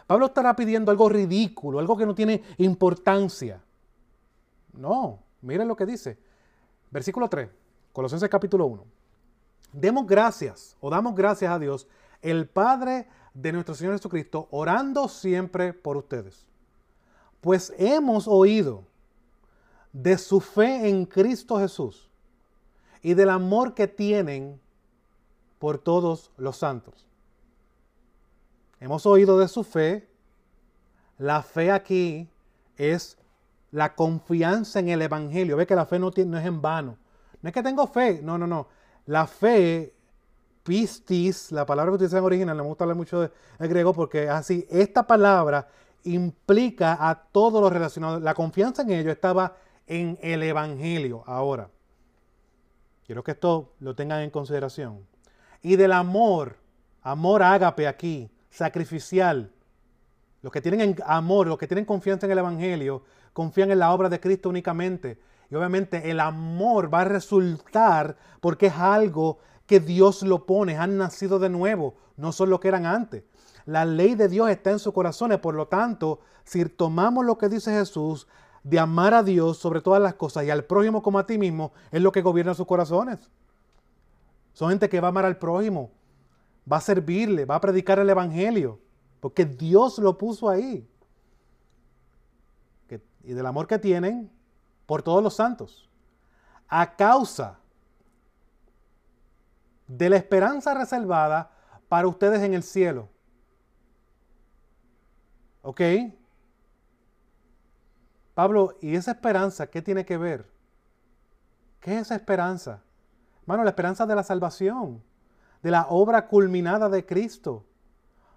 [0.06, 3.62] Pablo estará pidiendo algo ridículo, algo que no tiene importancia.
[4.74, 6.18] No, miren lo que dice.
[6.90, 7.50] Versículo 3,
[7.92, 8.86] Colosenses capítulo 1.
[9.74, 11.88] Demos gracias o damos gracias a Dios,
[12.22, 16.48] el Padre de nuestro Señor Jesucristo, orando siempre por ustedes
[17.42, 18.84] pues hemos oído
[19.94, 22.10] de su fe en Cristo Jesús
[23.08, 24.60] y del amor que tienen
[25.60, 27.08] por todos los santos.
[28.82, 30.10] Hemos oído de su fe.
[31.18, 32.30] La fe aquí
[32.76, 33.18] es
[33.72, 35.56] la confianza en el Evangelio.
[35.56, 36.98] Ve que la fe no, no es en vano.
[37.42, 38.20] No es que tengo fe.
[38.22, 38.68] No, no, no.
[39.06, 39.94] La fe,
[40.64, 44.32] pistis, la palabra que utilizan en original, me gusta hablar mucho del griego porque es
[44.32, 44.68] así.
[44.70, 45.66] Esta palabra
[46.04, 48.22] implica a todos los relacionados.
[48.22, 51.24] La confianza en ellos estaba en el Evangelio.
[51.26, 51.70] Ahora,
[53.08, 55.08] quiero que esto lo tengan en consideración.
[55.64, 56.58] Y del amor,
[57.02, 59.52] amor ágape aquí, sacrificial.
[60.42, 64.10] Los que tienen amor, los que tienen confianza en el Evangelio, confían en la obra
[64.10, 65.20] de Cristo únicamente.
[65.50, 70.98] Y obviamente el amor va a resultar porque es algo que Dios lo pone, han
[70.98, 73.24] nacido de nuevo, no son lo que eran antes.
[73.66, 77.50] La ley de Dios está en sus corazones, por lo tanto, si tomamos lo que
[77.50, 78.28] dice Jesús
[78.68, 81.72] de amar a Dios sobre todas las cosas y al prójimo como a ti mismo,
[81.90, 83.32] es lo que gobierna sus corazones.
[84.52, 85.90] Son gente que va a amar al prójimo,
[86.70, 88.78] va a servirle, va a predicar el Evangelio,
[89.22, 90.86] porque Dios lo puso ahí.
[93.24, 94.32] y del amor que tienen
[94.86, 95.90] por todos los santos.
[96.70, 97.60] A causa
[99.86, 101.52] de la esperanza reservada
[101.90, 103.10] para ustedes en el cielo.
[105.62, 105.82] ¿Ok?
[108.38, 110.46] Pablo, ¿y esa esperanza qué tiene que ver?
[111.80, 112.84] ¿Qué es esa esperanza?
[113.42, 115.02] Hermano, la esperanza de la salvación,
[115.64, 117.66] de la obra culminada de Cristo,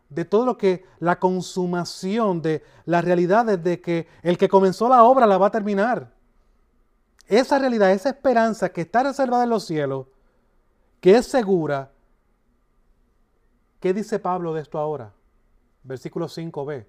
[0.08, 5.04] de todo lo que la consumación, de la realidad de que el que comenzó la
[5.04, 6.10] obra la va a terminar.
[7.26, 10.06] Esa realidad, esa esperanza que está reservada en los cielos,
[11.02, 11.92] que es segura.
[13.80, 15.12] ¿Qué dice Pablo de esto ahora?
[15.82, 16.86] Versículo 5b.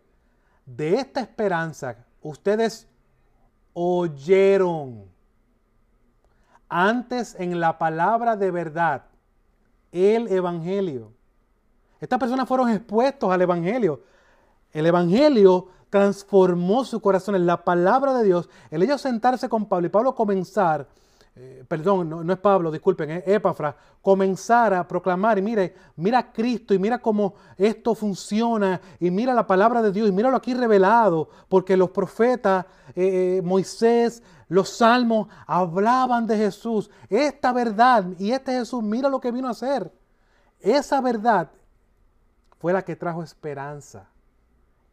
[0.65, 2.88] De esta esperanza ustedes
[3.74, 5.06] oyeron
[6.70, 9.04] antes en la palabra de verdad
[9.92, 11.12] el Evangelio.
[12.00, 14.02] Estas personas fueron expuestos al Evangelio.
[14.72, 18.50] El Evangelio transformó su corazón en la palabra de Dios.
[18.72, 20.88] El ellos sentarse con Pablo y Pablo comenzar
[21.44, 26.32] eh, perdón, no, es Pablo, disculpen, es Epafra, comenzar a proclamar y mire, mira a
[26.32, 30.54] Cristo y mira cómo esto funciona y mira la palabra de Dios y míralo aquí
[30.54, 36.92] revelado, porque los profetas, eh, eh, Moisés, los salmos hablaban de Jesús.
[37.10, 39.92] Esta verdad y este Jesús, mira lo que vino a hacer.
[40.60, 41.50] Esa verdad
[42.60, 44.08] fue la que trajo esperanza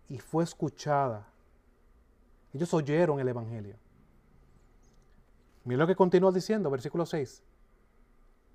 [0.08, 1.26] y fue escuchada.
[2.54, 3.76] Ellos oyeron el Evangelio.
[5.68, 7.42] Mira lo que continúa diciendo, versículo 6.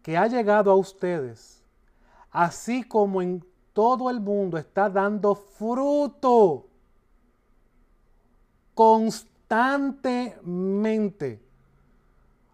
[0.01, 1.61] Que ha llegado a ustedes,
[2.31, 6.65] así como en todo el mundo está dando fruto
[8.73, 11.39] constantemente.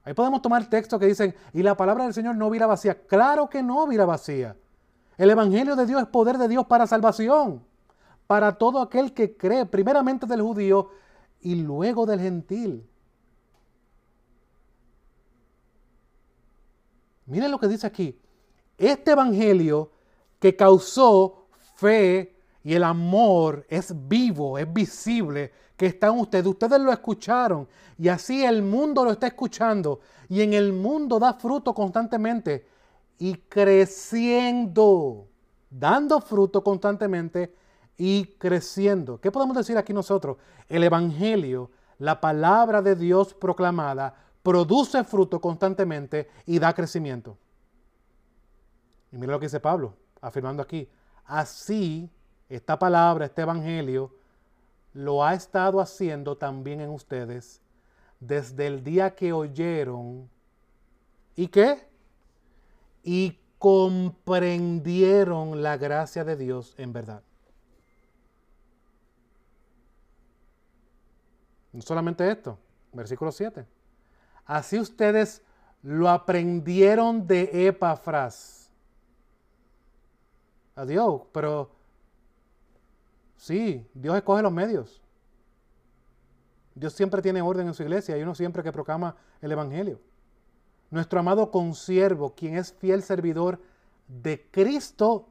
[0.03, 3.01] Ahí podemos tomar textos que dicen, y la palabra del Señor no vira vacía.
[3.07, 4.57] Claro que no vira vacía.
[5.17, 7.63] El Evangelio de Dios es poder de Dios para salvación,
[8.27, 10.89] para todo aquel que cree, primeramente del judío
[11.39, 12.85] y luego del gentil.
[17.29, 18.19] Miren lo que dice aquí.
[18.77, 19.91] Este evangelio
[20.39, 26.45] que causó fe y el amor es vivo, es visible, que está en ustedes.
[26.45, 29.99] Ustedes lo escucharon y así el mundo lo está escuchando.
[30.27, 32.65] Y en el mundo da fruto constantemente
[33.17, 35.27] y creciendo,
[35.69, 37.53] dando fruto constantemente
[37.97, 39.19] y creciendo.
[39.19, 40.37] ¿Qué podemos decir aquí nosotros?
[40.67, 47.38] El Evangelio, la palabra de Dios proclamada, produce fruto constantemente y da crecimiento.
[49.12, 50.88] Y mira lo que dice Pablo, afirmando aquí.
[51.25, 52.10] Así,
[52.47, 54.15] esta palabra, este evangelio,
[54.93, 57.62] lo ha estado haciendo también en ustedes
[58.19, 60.30] desde el día que oyeron.
[61.36, 61.88] ¿Y qué?
[63.04, 67.23] Y comprendieron la gracia de Dios en verdad.
[71.71, 72.58] No solamente esto,
[72.91, 73.65] versículo 7.
[74.49, 75.43] Así ustedes
[75.83, 78.71] lo aprendieron de Epafras.
[80.75, 81.69] Adiós, pero
[83.37, 85.04] sí, Dios escoge los medios.
[86.73, 90.02] Dios siempre tiene orden en su iglesia y uno siempre que proclama el Evangelio.
[90.89, 93.62] Nuestro amado consiervo, quien es fiel servidor
[94.08, 95.27] de Cristo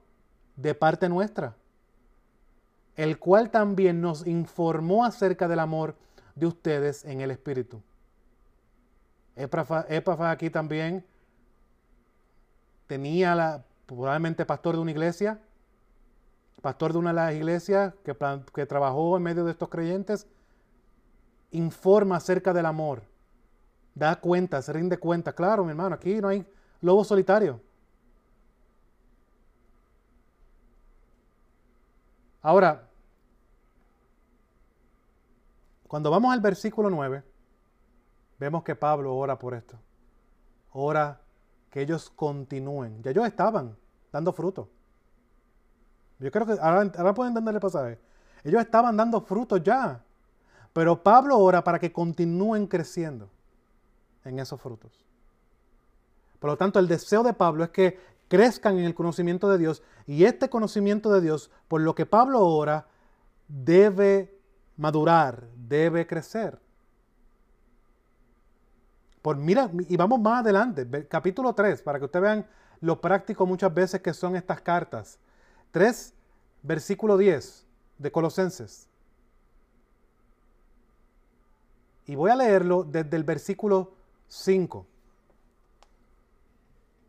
[0.55, 1.57] de parte nuestra,
[2.95, 5.97] el cual también nos informó acerca del amor
[6.37, 7.83] de ustedes en el Espíritu.
[9.39, 11.05] Épafa aquí también
[12.89, 15.41] tenía probablemente pastor de una iglesia,
[16.61, 18.17] pastor de una de las iglesias que,
[18.53, 20.27] que trabajó en medio de estos creyentes,
[21.53, 23.03] informa acerca del amor,
[23.95, 25.33] da cuenta, se rinde cuenta.
[25.33, 26.45] Claro, mi hermano, aquí no hay
[26.81, 27.61] lobo solitario.
[32.43, 32.89] Ahora,
[35.87, 37.23] cuando vamos al versículo 9,
[38.39, 39.77] Vemos que Pablo ora por esto.
[40.73, 41.21] Ora
[41.71, 43.03] que ellos continúen.
[43.03, 43.77] Ya ellos estaban
[44.13, 44.69] dando fruto.
[46.19, 47.99] Yo creo que ahora, pueden entender el pasaje.
[48.45, 50.03] Ellos estaban dando frutos ya.
[50.73, 53.29] Pero Pablo ora para que continúen creciendo
[54.25, 54.93] en esos frutos.
[56.39, 59.83] Por lo tanto, el deseo de Pablo es que crezcan en el conocimiento de Dios
[60.07, 62.87] y este conocimiento de Dios, por lo que Pablo ora,
[63.49, 64.39] debe
[64.77, 66.59] madurar, debe crecer.
[69.23, 72.47] Por mira, y vamos más adelante, capítulo 3, para que ustedes vean
[72.81, 75.19] lo práctico muchas veces que son estas cartas.
[75.73, 76.15] 3,
[76.63, 77.67] versículo 10
[77.99, 78.89] de Colosenses.
[82.07, 83.93] Y voy a leerlo desde el versículo
[84.29, 84.87] 5.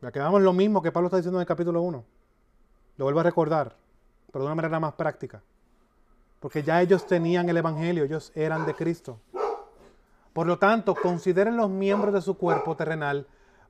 [0.02, 2.04] Ya quedamos lo mismo que Pablo está diciendo en el capítulo 1.
[2.96, 3.76] Lo vuelvo a recordar,
[4.32, 5.42] pero de una manera más práctica.
[6.40, 9.20] Porque ya ellos tenían el Evangelio, ellos eran de Cristo.
[10.32, 13.26] Por lo tanto, consideren los miembros de su cuerpo terrenal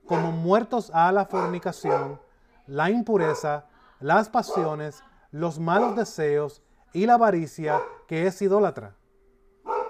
[0.06, 2.20] como muertos a la fornicación,
[2.66, 3.66] la impureza,
[4.00, 8.96] las pasiones, los malos deseos y la avaricia que es idólatra.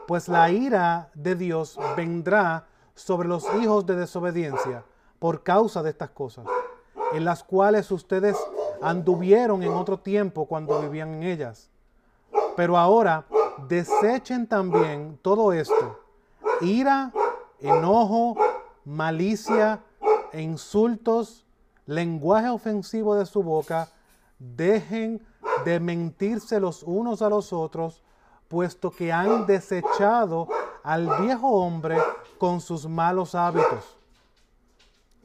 [0.07, 4.85] Pues la ira de Dios vendrá sobre los hijos de desobediencia
[5.19, 6.47] por causa de estas cosas,
[7.13, 8.37] en las cuales ustedes
[8.83, 11.71] anduvieron en otro tiempo cuando vivían en ellas.
[12.57, 13.27] Pero ahora
[13.69, 16.01] desechen también todo esto,
[16.61, 17.13] ira,
[17.61, 18.37] enojo,
[18.85, 19.81] malicia
[20.33, 21.45] insultos,
[21.87, 23.89] lenguaje ofensivo de su boca,
[24.39, 25.25] dejen
[25.65, 28.03] de mentirse los unos a los otros,
[28.49, 30.49] puesto que han desechado
[30.83, 31.99] al viejo hombre
[32.39, 33.97] con sus malos hábitos.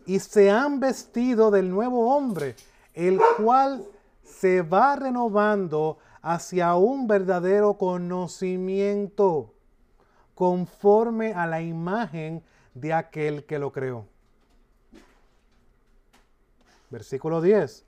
[0.05, 2.55] Y se han vestido del nuevo hombre,
[2.93, 3.85] el cual
[4.23, 9.54] se va renovando hacia un verdadero conocimiento
[10.35, 14.05] conforme a la imagen de aquel que lo creó.
[16.89, 17.85] Versículo 10.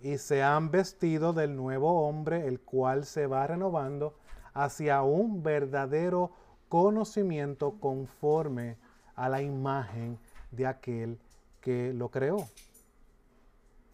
[0.00, 4.14] Y se han vestido del nuevo hombre, el cual se va renovando
[4.52, 6.32] hacia un verdadero
[6.68, 8.76] conocimiento conforme
[9.14, 10.18] a la imagen
[10.50, 11.18] de aquel
[11.60, 12.48] que lo creó.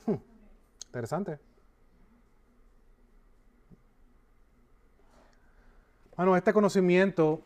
[0.06, 0.16] Hmm,
[0.86, 1.38] interesante.
[6.16, 7.40] Bueno, este conocimiento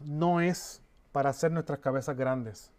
[0.00, 0.82] no es
[1.12, 2.70] para hacer nuestras cabezas grandes.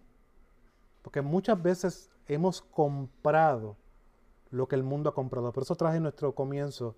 [1.02, 3.76] Porque muchas veces hemos comprado
[4.52, 5.52] lo que el mundo ha comprado.
[5.52, 6.96] Por eso traje en nuestro comienzo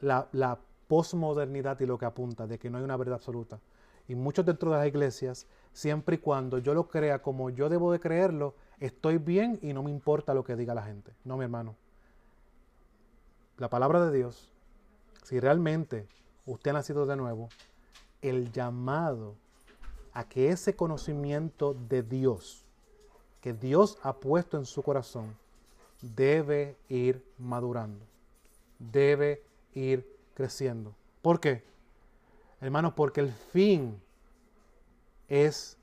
[0.00, 0.58] la, la
[0.88, 3.60] posmodernidad y lo que apunta de que no hay una verdad absoluta.
[4.08, 7.90] Y muchos dentro de las iglesias, siempre y cuando yo lo crea como yo debo
[7.90, 11.12] de creerlo, estoy bien y no me importa lo que diga la gente.
[11.24, 11.74] No, mi hermano.
[13.58, 14.52] La palabra de Dios,
[15.24, 16.06] si realmente
[16.44, 17.48] usted ha nacido de nuevo,
[18.28, 19.34] el llamado
[20.12, 22.64] a que ese conocimiento de Dios,
[23.40, 25.36] que Dios ha puesto en su corazón,
[26.00, 28.04] debe ir madurando,
[28.78, 29.42] debe
[29.74, 30.94] ir creciendo.
[31.22, 31.62] ¿Por qué?
[32.60, 34.00] Hermano, porque el fin
[35.28, 35.76] es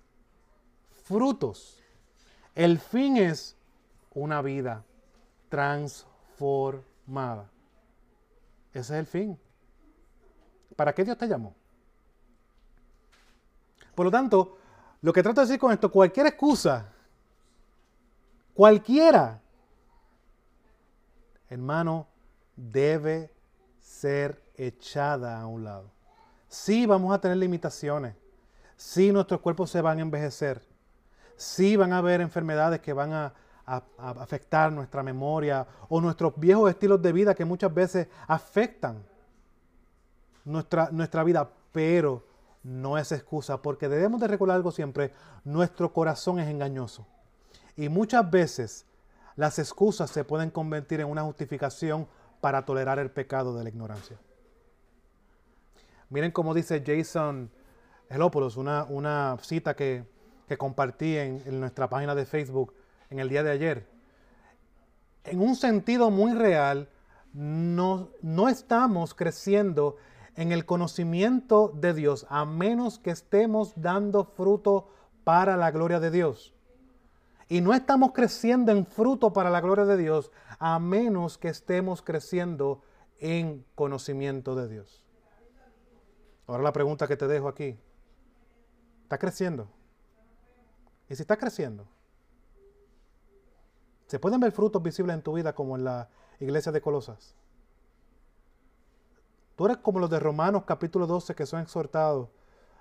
[1.03, 1.83] frutos
[2.55, 3.55] el fin es
[4.13, 4.83] una vida
[5.49, 7.49] transformada.
[8.73, 9.39] Ese es el fin.
[10.75, 11.55] ¿Para qué Dios te llamó?
[13.95, 14.57] Por lo tanto,
[15.01, 16.85] lo que trato de decir con esto, cualquier excusa,
[18.53, 19.41] cualquiera,
[21.49, 22.07] hermano,
[22.55, 23.31] debe
[23.79, 25.91] ser echada a un lado.
[26.47, 28.15] Sí vamos a tener limitaciones.
[28.75, 30.61] Sí nuestros cuerpos se van a envejecer
[31.43, 33.33] sí van a haber enfermedades que van a,
[33.65, 39.01] afectar nuestra memoria o nuestros viejos estilos de vida que muchas veces afectan
[40.43, 42.25] nuestra, nuestra vida, pero
[42.63, 45.11] no es excusa, porque debemos de recordar algo siempre,
[45.43, 47.05] nuestro corazón es engañoso.
[47.75, 48.85] Y muchas veces
[49.35, 52.07] las excusas se pueden convertir en una justificación
[52.39, 54.17] para tolerar el pecado de la ignorancia.
[56.09, 57.49] Miren cómo dice Jason
[58.09, 60.05] Helopoulos, una, una cita que,
[60.47, 62.73] que compartí en, nuestra página de Facebook
[63.09, 63.87] en el día de ayer.
[65.23, 66.89] En un sentido muy real,
[67.33, 69.95] no, no estamos creciendo
[70.35, 74.87] en el conocimiento de Dios a menos que estemos dando fruto
[75.23, 76.53] para la gloria de Dios.
[77.49, 82.01] Y no estamos creciendo en fruto para la gloria de Dios a menos que estemos
[82.01, 82.81] creciendo
[83.19, 85.03] en conocimiento de Dios.
[86.47, 87.77] Ahora la pregunta que te dejo aquí.
[89.03, 89.67] ¿Está creciendo?
[91.09, 91.85] Y si está creciendo,
[94.07, 96.09] se pueden ver frutos visibles en tu vida como en la
[96.39, 97.35] iglesia de Colosas.
[99.55, 102.29] Tú eres como los de Romanos capítulo 12 que son exhortados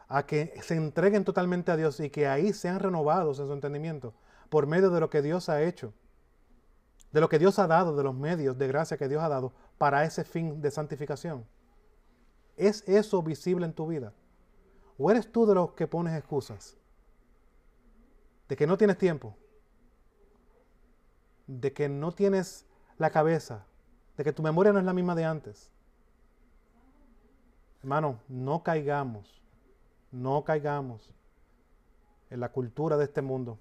[0.08, 4.14] a que se entreguen totalmente a Dios y que ahí sean renovados en su entendimiento
[4.48, 5.92] por medio de lo que Dios ha hecho,
[7.12, 9.52] de lo que Dios ha dado, de los medios de gracia que Dios ha dado
[9.78, 11.46] para ese fin de santificación.
[12.56, 14.12] ¿Es eso visible en tu vida?
[14.98, 16.76] ¿O eres tú de los que pones excusas?
[18.48, 19.34] De que no tienes tiempo.
[21.46, 22.66] De que no tienes
[22.98, 23.64] la cabeza.
[24.16, 25.70] De que tu memoria no es la misma de antes.
[27.82, 29.42] Hermano, no caigamos.
[30.10, 31.10] No caigamos
[32.30, 33.58] en la cultura de este mundo.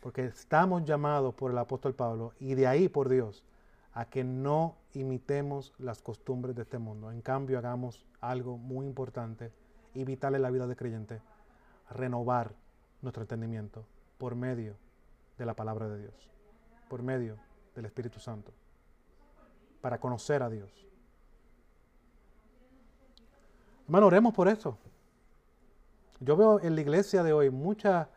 [0.00, 3.44] Porque estamos llamados por el apóstol Pablo y de ahí por Dios
[3.94, 7.12] a que no imitemos las costumbres de este mundo.
[7.12, 9.52] En cambio, hagamos algo muy importante
[9.94, 11.20] y vital en la vida de creyente,
[11.90, 12.54] renovar
[13.02, 13.84] nuestro entendimiento
[14.18, 14.76] por medio
[15.38, 16.30] de la palabra de Dios,
[16.88, 17.36] por medio
[17.74, 18.52] del Espíritu Santo,
[19.80, 20.70] para conocer a Dios.
[23.92, 24.78] Hermano, oremos por eso.
[26.18, 28.08] Yo veo en la iglesia de hoy mucha,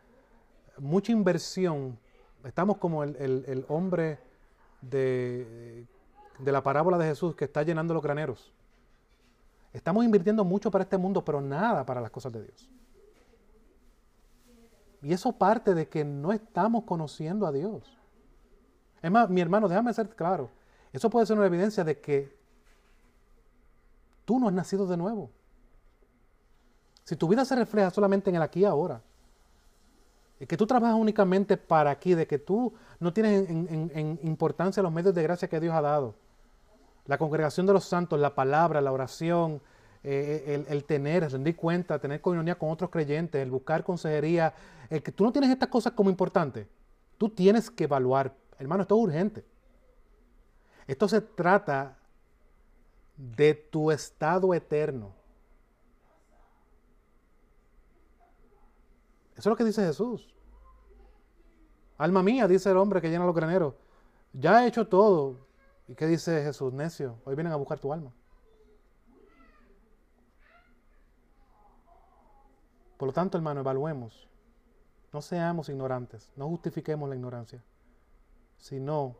[0.78, 1.98] mucha inversión.
[2.44, 4.18] Estamos como el, el hombre
[4.80, 5.84] de,
[6.42, 8.54] la parábola de Jesús que está llenando los graneros.
[9.74, 12.70] Estamos invirtiendo mucho para este mundo, pero nada para las cosas de Dios.
[15.02, 17.98] Y eso parte de que no estamos conociendo a Dios.
[19.02, 20.48] Es más, mi hermano, déjame ser claro.
[20.90, 22.34] Eso puede ser una evidencia de que
[24.24, 25.35] tú no has nacido de nuevo.
[27.06, 29.00] Si tu vida se refleja solamente en el aquí y ahora,
[30.40, 34.90] y que tú trabajas únicamente para aquí, de que tú no tienes en, importancia los
[34.90, 36.16] medios de gracia que Dios ha dado.
[37.06, 39.62] La congregación de los santos, la palabra, la oración,
[40.02, 44.52] eh, eh, el, el, tener, rendir cuenta, tener comunión con otros creyentes, el buscar consejería,
[44.90, 46.66] el que tú no tienes estas cosas como importantes.
[47.18, 49.44] Tú tienes que evaluar, hermano, esto es urgente.
[50.88, 51.96] Esto se trata
[53.16, 55.15] de tu estado eterno.
[59.36, 60.34] Eso es lo que dice Jesús.
[61.98, 63.74] Alma mía, dice el hombre que llena los graneros.
[64.32, 65.46] Ya he hecho todo.
[65.88, 66.72] ¿Y qué dice Jesús?
[66.72, 68.12] Necio, hoy vienen a buscar tu alma.
[72.96, 74.26] Por lo tanto, hermano, evaluemos.
[75.12, 77.62] No seamos ignorantes, no justifiquemos la ignorancia,
[78.58, 79.16] sino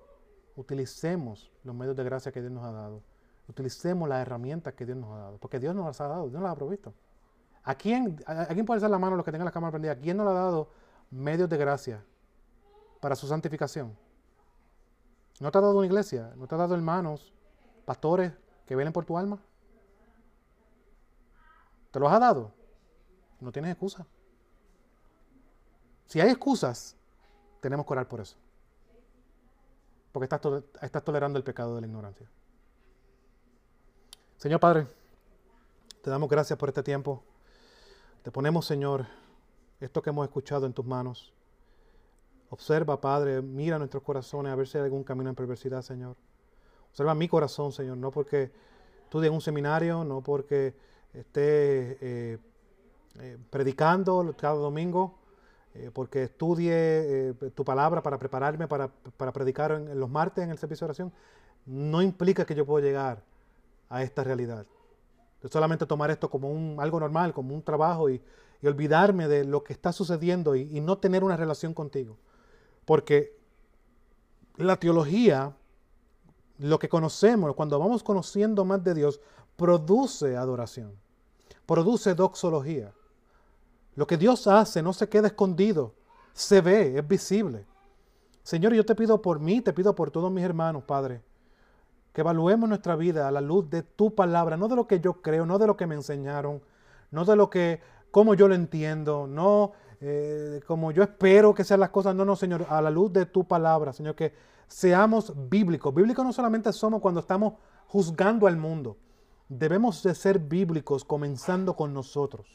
[0.57, 3.03] utilicemos los medios de gracia que Dios nos ha dado.
[3.49, 6.35] Utilicemos las herramientas que Dios nos ha dado, porque Dios nos las ha dado, Dios
[6.35, 6.93] nos las ha provisto.
[7.67, 9.93] ¿A quién, a, quién puede ser la mano los que tengan la cámara prendida?
[9.93, 10.71] ¿A quién no le ha dado
[11.11, 12.03] medios de gracia
[13.01, 13.99] para su santificación?
[15.41, 16.33] ¿No te ha dado una iglesia?
[16.37, 17.35] ¿No te ha dado hermanos,
[17.85, 18.33] pastores
[18.67, 19.41] que velen por tu alma?
[21.91, 22.53] ¿Te los ha dado?
[23.41, 24.07] No tienes excusa.
[26.07, 26.95] Si hay excusas,
[27.61, 28.37] tenemos que orar por eso.
[30.13, 30.33] Porque
[30.83, 32.31] estás tolerando el pecado de la ignorancia.
[34.37, 34.87] Señor Padre,
[36.01, 37.25] te damos gracias por este tiempo.
[38.27, 39.07] Te ponemos, Señor,
[39.79, 41.33] esto que hemos escuchado en tus manos.
[42.51, 46.17] Observa, Padre, mira nuestros corazones a ver si hay algún camino en perversidad, Señor.
[46.91, 48.51] Observa mi corazón, Señor, no porque
[49.05, 50.75] estudie en un seminario, no porque
[51.15, 52.39] esté eh,
[53.21, 55.15] eh, predicando cada domingo,
[55.75, 58.91] eh, porque estudie tu palabra para prepararme para,
[59.33, 61.13] predicar en, los martes en el servicio de oración,
[61.65, 63.23] no implica que yo pueda llegar
[63.89, 64.67] a esta realidad
[65.51, 68.23] solamente tomar esto como un, algo normal, como un trabajo y,
[68.65, 72.17] olvidarme de lo que está sucediendo y, no tener una relación contigo.
[72.85, 73.39] Porque
[74.57, 75.55] la teología,
[76.59, 79.21] lo que conocemos, cuando vamos conociendo más de Dios,
[79.57, 80.93] produce adoración,
[81.65, 82.93] produce doxología.
[83.95, 85.95] Lo que Dios hace no se queda escondido,
[86.33, 87.67] se ve, es visible.
[88.43, 91.23] Señor, yo te pido por mí, te pido por todos mis hermanos, Padre,
[92.17, 95.21] que evaluemos nuestra vida a la luz de tu palabra, no de lo que yo
[95.21, 96.63] creo, no de lo que me enseñaron,
[97.11, 101.81] no de lo que, cómo yo lo entiendo, no eh, como yo espero que sean
[101.81, 104.33] las cosas, no, no, Señor, a la luz de tu palabra, Señor, que
[104.67, 105.93] seamos bíblicos.
[105.93, 107.53] Bíblicos no solamente somos cuando estamos
[107.87, 108.97] juzgando al mundo,
[109.51, 112.47] debemos de ser bíblicos comenzando con nosotros.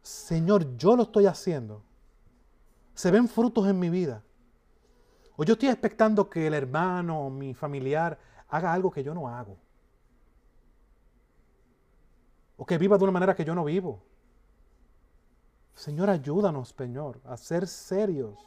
[0.00, 1.82] Señor, yo lo estoy haciendo.
[2.94, 4.22] Se ven frutos en mi vida.
[5.36, 8.18] O yo estoy expectando que el hermano o mi familiar
[8.48, 9.56] haga algo que yo no hago.
[12.56, 14.02] O que viva de una manera que yo no vivo.
[15.74, 18.38] Señor, ayúdanos, Señor, a ser serios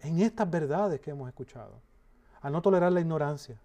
[0.00, 1.80] en estas verdades que hemos escuchado.
[2.40, 3.60] A no tolerar la ignorancia,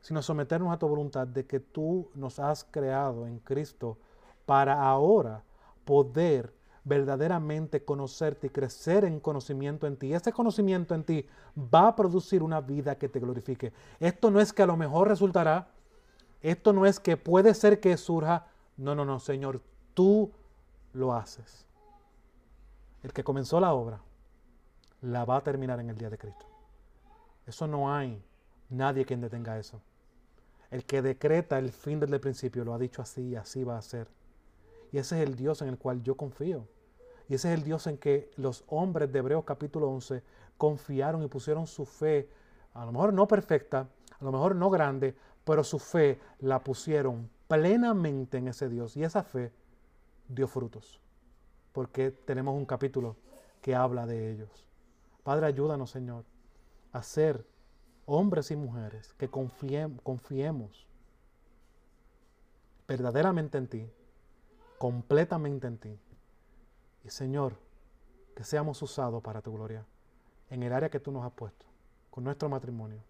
[0.00, 3.96] sino someternos a tu voluntad de que tú nos has creado en Cristo
[4.44, 5.42] para ahora
[5.84, 6.52] poder
[6.84, 10.12] verdaderamente conocerte y crecer en conocimiento en ti.
[10.12, 11.26] Ese conocimiento en ti
[11.56, 13.72] va a producir una vida que te glorifique.
[14.00, 15.68] Esto no es que a lo mejor resultará,
[16.40, 18.46] esto no es que puede ser que surja.
[18.76, 19.60] No, no, no, Señor,
[19.94, 20.32] tú
[20.92, 21.66] lo haces.
[23.02, 24.00] El que comenzó la obra
[25.02, 26.46] la va a terminar en el día de Cristo.
[27.46, 28.22] Eso no hay
[28.70, 29.80] nadie quien detenga eso.
[30.70, 33.76] El que decreta el fin desde el principio lo ha dicho así y así va
[33.76, 34.08] a ser.
[34.92, 36.68] Y ese es el Dios en el cual yo confío.
[37.28, 40.22] Y ese es el Dios en que los hombres de Hebreos capítulo 11
[40.58, 42.28] confiaron y pusieron su fe,
[42.74, 43.88] a lo mejor no perfecta,
[44.20, 48.96] a lo mejor no grande, pero su fe la pusieron plenamente en ese Dios.
[48.96, 49.50] Y esa fe
[50.28, 51.00] dio frutos.
[51.72, 53.16] Porque tenemos un capítulo
[53.62, 54.66] que habla de ellos.
[55.22, 56.24] Padre, ayúdanos, Señor,
[56.92, 57.46] a ser
[58.04, 60.86] hombres y mujeres que confiemos
[62.86, 63.90] verdaderamente en ti,
[64.82, 65.96] completamente en ti.
[67.04, 67.54] Y Señor,
[68.34, 69.86] que seamos usados para tu gloria
[70.50, 71.66] en el área que tú nos has puesto,
[72.10, 73.00] con nuestro matrimonio,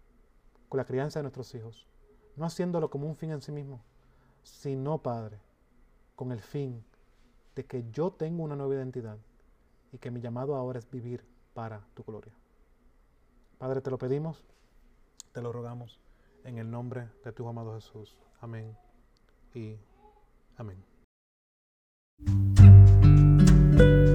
[0.69, 1.87] con la crianza de nuestros hijos,
[2.35, 3.81] no haciéndolo como un fin en sí mismo,
[4.43, 5.39] sino, Padre,
[6.15, 6.85] con el fin
[7.55, 9.17] de que yo tengo una nueva identidad
[9.91, 12.33] y que mi llamado ahora es vivir para tu gloria.
[13.57, 14.43] Padre, te lo pedimos,
[15.31, 15.99] te lo rogamos
[16.43, 18.15] en el nombre de tu amado Jesús.
[18.41, 18.77] Amén
[19.55, 19.75] y
[20.55, 20.92] amén.
[22.25, 24.12] ピッ!